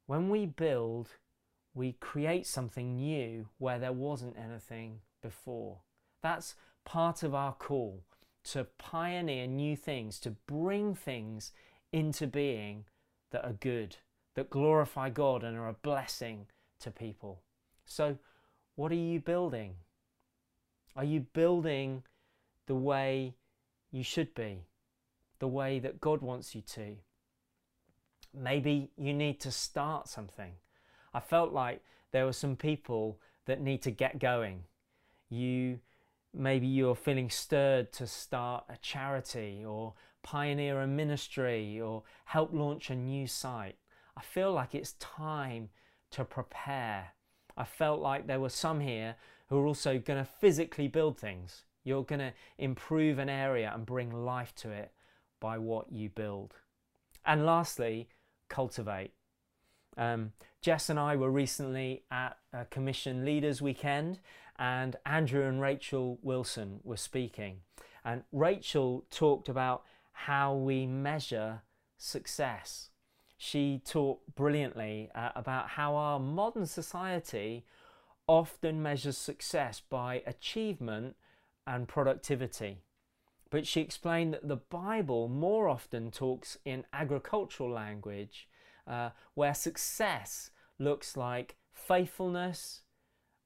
When 0.06 0.30
we 0.30 0.46
build, 0.46 1.10
we 1.74 1.94
create 1.94 2.46
something 2.46 2.96
new 2.96 3.48
where 3.58 3.80
there 3.80 3.94
wasn't 3.94 4.38
anything 4.38 5.00
before. 5.22 5.80
That's 6.22 6.56
part 6.86 7.24
of 7.24 7.34
our 7.34 7.54
call 7.54 8.04
to 8.52 8.66
pioneer 8.78 9.48
new 9.48 9.76
things, 9.76 10.20
to 10.20 10.32
bring 10.32 10.96
things 10.96 11.52
into 11.92 12.28
being 12.28 12.86
that 13.32 13.46
are 13.46 13.54
good, 13.54 13.98
that 14.36 14.50
glorify 14.50 15.10
God 15.10 15.44
and 15.44 15.58
are 15.58 15.68
a 15.68 15.74
blessing 15.74 16.48
to 16.80 16.92
people. 16.92 17.42
So, 17.86 18.18
what 18.76 18.92
are 18.92 18.96
you 18.96 19.20
building? 19.20 19.76
Are 20.96 21.04
you 21.04 21.22
building 21.34 22.04
the 22.68 22.76
way 22.76 23.34
you 23.92 24.04
should 24.04 24.34
be, 24.36 24.60
the 25.40 25.48
way 25.48 25.80
that 25.80 26.00
God 26.00 26.22
wants 26.22 26.54
you 26.54 26.62
to. 26.62 26.96
Maybe 28.34 28.92
you 28.98 29.14
need 29.14 29.40
to 29.42 29.52
start 29.52 30.08
something. 30.08 30.52
I 31.14 31.20
felt 31.20 31.52
like 31.52 31.82
there 32.12 32.26
were 32.26 32.34
some 32.34 32.56
people 32.56 33.20
that 33.46 33.62
need 33.62 33.82
to 33.84 33.92
get 33.92 34.20
going. 34.20 34.64
You 35.30 35.80
maybe 36.34 36.68
you're 36.68 36.96
feeling 36.96 37.30
stirred 37.30 37.92
to 37.94 38.06
start 38.06 38.66
a 38.70 38.78
charity 38.78 39.64
or 39.66 39.94
pioneer 40.24 40.82
a 40.82 40.88
ministry 40.88 41.80
or 41.82 42.04
help 42.26 42.54
launch 42.54 42.90
a 42.90 42.96
new 42.96 43.26
site. 43.28 43.78
I 44.16 44.22
feel 44.22 44.52
like 44.52 44.76
it's 44.76 44.94
time 44.94 45.70
to 46.12 46.26
prepare. 46.26 47.14
I 47.56 47.64
felt 47.64 48.02
like 48.02 48.28
there 48.28 48.40
were 48.40 48.50
some 48.50 48.82
here 48.82 49.16
who 49.48 49.58
are 49.60 49.66
also 49.66 49.98
going 49.98 50.24
to 50.24 50.30
physically 50.40 50.88
build 50.88 51.18
things. 51.18 51.64
You're 51.88 52.04
going 52.04 52.20
to 52.20 52.34
improve 52.58 53.18
an 53.18 53.30
area 53.30 53.72
and 53.74 53.86
bring 53.86 54.12
life 54.12 54.54
to 54.56 54.70
it 54.72 54.92
by 55.40 55.58
what 55.58 55.92
you 55.92 56.10
build. 56.10 56.56
And 57.26 57.46
lastly, 57.46 58.10
cultivate. 58.50 59.12
Um, 59.98 60.34
Jess 60.62 60.90
and 60.90 61.00
I 61.00 61.16
were 61.16 61.32
recently 61.32 62.04
at 62.12 62.38
a 62.54 62.66
Commission 62.66 63.26
Leaders 63.26 63.62
Weekend, 63.62 64.20
and 64.60 64.96
Andrew 65.06 65.48
and 65.48 65.62
Rachel 65.62 66.20
Wilson 66.22 66.82
were 66.84 66.98
speaking. 66.98 67.62
And 68.04 68.24
Rachel 68.32 69.06
talked 69.10 69.50
about 69.50 69.84
how 70.12 70.54
we 70.56 70.86
measure 70.86 71.62
success. 71.98 72.90
She 73.38 73.82
talked 73.86 74.36
brilliantly 74.36 75.10
uh, 75.14 75.30
about 75.36 75.70
how 75.70 75.96
our 75.96 76.20
modern 76.20 76.66
society 76.66 77.66
often 78.28 78.82
measures 78.82 79.18
success 79.18 79.82
by 79.90 80.24
achievement 80.26 81.16
and 81.68 81.88
productivity. 81.88 82.80
But 83.52 83.68
she 83.68 83.82
explained 83.82 84.34
that 84.34 84.48
the 84.48 84.58
Bible 84.58 85.28
more 85.28 85.70
often 85.70 86.10
talks 86.10 86.58
in 86.66 86.86
agricultural 86.92 87.70
language 87.70 88.48
uh, 88.88 89.12
where 89.36 89.54
success 89.54 90.50
looks 90.80 91.16
like 91.16 91.58
faithfulness 91.74 92.82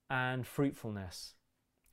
and 0.10 0.46
fruitfulness. 0.46 1.34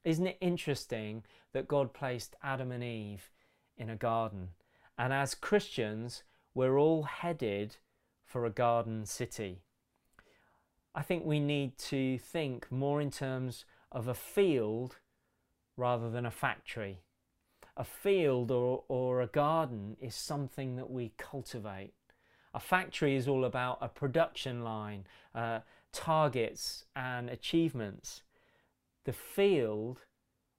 Isn't 0.05 0.27
it 0.27 0.39
interesting 0.41 1.25
that 1.53 1.69
God 1.69 1.93
placed 1.93 2.37
Adam 2.43 2.73
and 2.73 2.85
Eve 2.85 3.31
in 3.77 3.91
a 3.91 3.97
garden? 3.97 4.51
And 4.97 5.13
as 5.13 5.35
Christians, 5.35 6.23
we're 6.55 6.79
all 6.79 7.05
headed 7.05 7.77
for 8.25 8.45
a 8.45 8.51
garden 8.51 9.07
city. 9.07 9.63
I 10.95 11.03
think 11.03 11.25
we 11.25 11.41
need 11.41 11.79
to 11.79 12.19
think 12.19 12.71
more 12.73 13.01
in 13.01 13.11
terms 13.11 13.65
of 13.93 14.09
a 14.09 14.15
field 14.15 14.97
rather 15.79 16.11
than 16.11 16.27
a 16.27 16.31
factory. 16.31 16.99
A 17.77 17.85
field 17.85 18.51
or, 18.51 18.83
or 18.89 19.23
a 19.23 19.29
garden 19.29 19.97
is 20.01 20.15
something 20.15 20.77
that 20.77 20.91
we 20.91 21.13
cultivate. 21.17 21.95
A 22.53 22.61
factory 22.61 23.15
is 23.15 23.29
all 23.29 23.45
about 23.45 23.79
a 23.81 23.89
production 23.89 24.65
line, 24.65 25.07
uh, 25.35 25.61
targets, 25.93 26.85
and 26.97 27.31
achievements. 27.31 28.23
The 29.05 29.13
field 29.13 30.01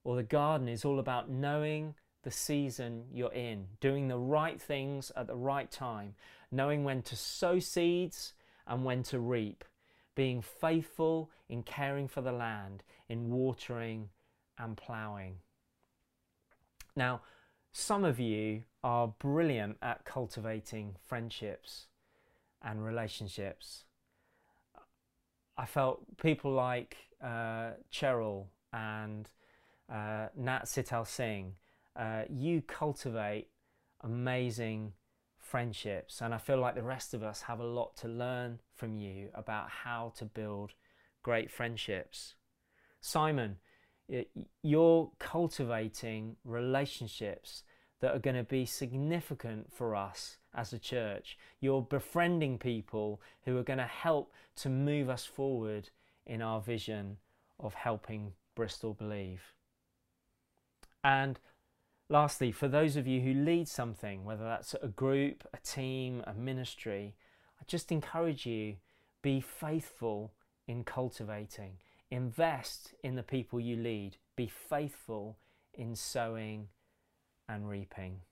or 0.02 0.16
the 0.16 0.22
garden 0.22 0.66
is 0.66 0.84
all 0.84 0.98
about 0.98 1.30
knowing 1.30 1.94
the 2.22 2.30
season 2.30 3.04
you're 3.12 3.32
in, 3.32 3.66
doing 3.80 4.08
the 4.08 4.18
right 4.18 4.60
things 4.60 5.12
at 5.14 5.26
the 5.26 5.36
right 5.36 5.70
time, 5.70 6.14
knowing 6.50 6.84
when 6.84 7.02
to 7.02 7.16
sow 7.16 7.58
seeds 7.58 8.32
and 8.66 8.84
when 8.84 9.02
to 9.02 9.18
reap, 9.18 9.64
being 10.14 10.40
faithful 10.40 11.30
in 11.48 11.62
caring 11.62 12.08
for 12.08 12.22
the 12.22 12.32
land, 12.32 12.82
in 13.08 13.30
watering 13.30 14.08
and 14.60 14.76
ploughing. 14.76 15.36
Now, 16.96 17.22
some 17.72 18.04
of 18.04 18.18
you 18.18 18.64
are 18.82 19.08
brilliant 19.18 19.78
at 19.80 20.04
cultivating 20.04 20.96
friendships 21.06 21.86
and 22.62 22.84
relationships. 22.84 23.84
I 25.56 25.66
felt 25.66 26.16
people 26.16 26.52
like 26.52 26.96
uh, 27.22 27.72
Cheryl 27.92 28.46
and 28.72 29.28
uh, 29.92 30.28
Nat 30.36 30.64
Sital 30.64 31.06
Singh, 31.06 31.54
uh, 31.96 32.22
you 32.28 32.62
cultivate 32.62 33.48
amazing 34.02 34.92
friendships, 35.38 36.20
and 36.20 36.32
I 36.32 36.38
feel 36.38 36.58
like 36.58 36.74
the 36.74 36.82
rest 36.82 37.12
of 37.12 37.22
us 37.22 37.42
have 37.42 37.60
a 37.60 37.66
lot 37.66 37.96
to 37.98 38.08
learn 38.08 38.60
from 38.74 38.96
you 38.96 39.28
about 39.34 39.68
how 39.68 40.12
to 40.16 40.24
build 40.24 40.74
great 41.22 41.50
friendships. 41.50 42.34
Simon, 43.00 43.56
you're 44.62 45.10
cultivating 45.18 46.36
relationships 46.44 47.62
that 48.00 48.14
are 48.14 48.18
going 48.18 48.36
to 48.36 48.44
be 48.44 48.64
significant 48.64 49.72
for 49.72 49.94
us 49.94 50.38
as 50.54 50.72
a 50.72 50.78
church. 50.78 51.38
You're 51.60 51.82
befriending 51.82 52.58
people 52.58 53.20
who 53.44 53.56
are 53.58 53.62
going 53.62 53.78
to 53.78 53.84
help 53.84 54.32
to 54.56 54.68
move 54.68 55.08
us 55.08 55.24
forward 55.24 55.90
in 56.26 56.42
our 56.42 56.60
vision 56.60 57.18
of 57.58 57.74
helping 57.74 58.32
Bristol 58.54 58.94
believe. 58.94 59.52
And 61.04 61.38
lastly, 62.08 62.52
for 62.52 62.68
those 62.68 62.96
of 62.96 63.06
you 63.06 63.20
who 63.20 63.32
lead 63.32 63.68
something, 63.68 64.24
whether 64.24 64.44
that's 64.44 64.74
a 64.82 64.88
group, 64.88 65.46
a 65.52 65.58
team, 65.58 66.22
a 66.26 66.34
ministry, 66.34 67.14
I 67.60 67.64
just 67.66 67.92
encourage 67.92 68.46
you 68.46 68.76
be 69.22 69.40
faithful 69.40 70.32
in 70.66 70.84
cultivating. 70.84 71.74
Invest 72.10 72.94
in 73.04 73.14
the 73.14 73.22
people 73.22 73.60
you 73.60 73.76
lead. 73.76 74.16
Be 74.36 74.48
faithful 74.48 75.38
in 75.74 75.94
sowing 75.94 76.68
and 77.48 77.68
reaping. 77.68 78.22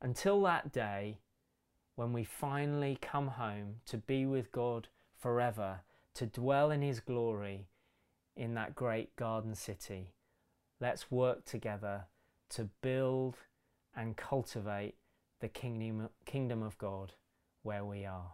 Until 0.00 0.42
that 0.42 0.72
day, 0.72 1.18
when 1.96 2.12
we 2.12 2.24
finally 2.24 2.98
come 3.00 3.28
home 3.28 3.76
to 3.86 3.96
be 3.96 4.26
with 4.26 4.52
God 4.52 4.88
forever, 5.18 5.80
to 6.14 6.26
dwell 6.26 6.70
in 6.70 6.82
His 6.82 7.00
glory 7.00 7.68
in 8.36 8.54
that 8.54 8.74
great 8.74 9.14
garden 9.16 9.54
city, 9.54 10.14
let's 10.80 11.10
work 11.10 11.44
together 11.44 12.06
to 12.50 12.68
build 12.82 13.36
and 13.96 14.16
cultivate 14.16 14.96
the 15.40 15.48
kingdom, 15.48 16.62
of 16.62 16.78
God 16.78 17.12
where 17.62 17.84
we 17.84 18.04
are. 18.04 18.32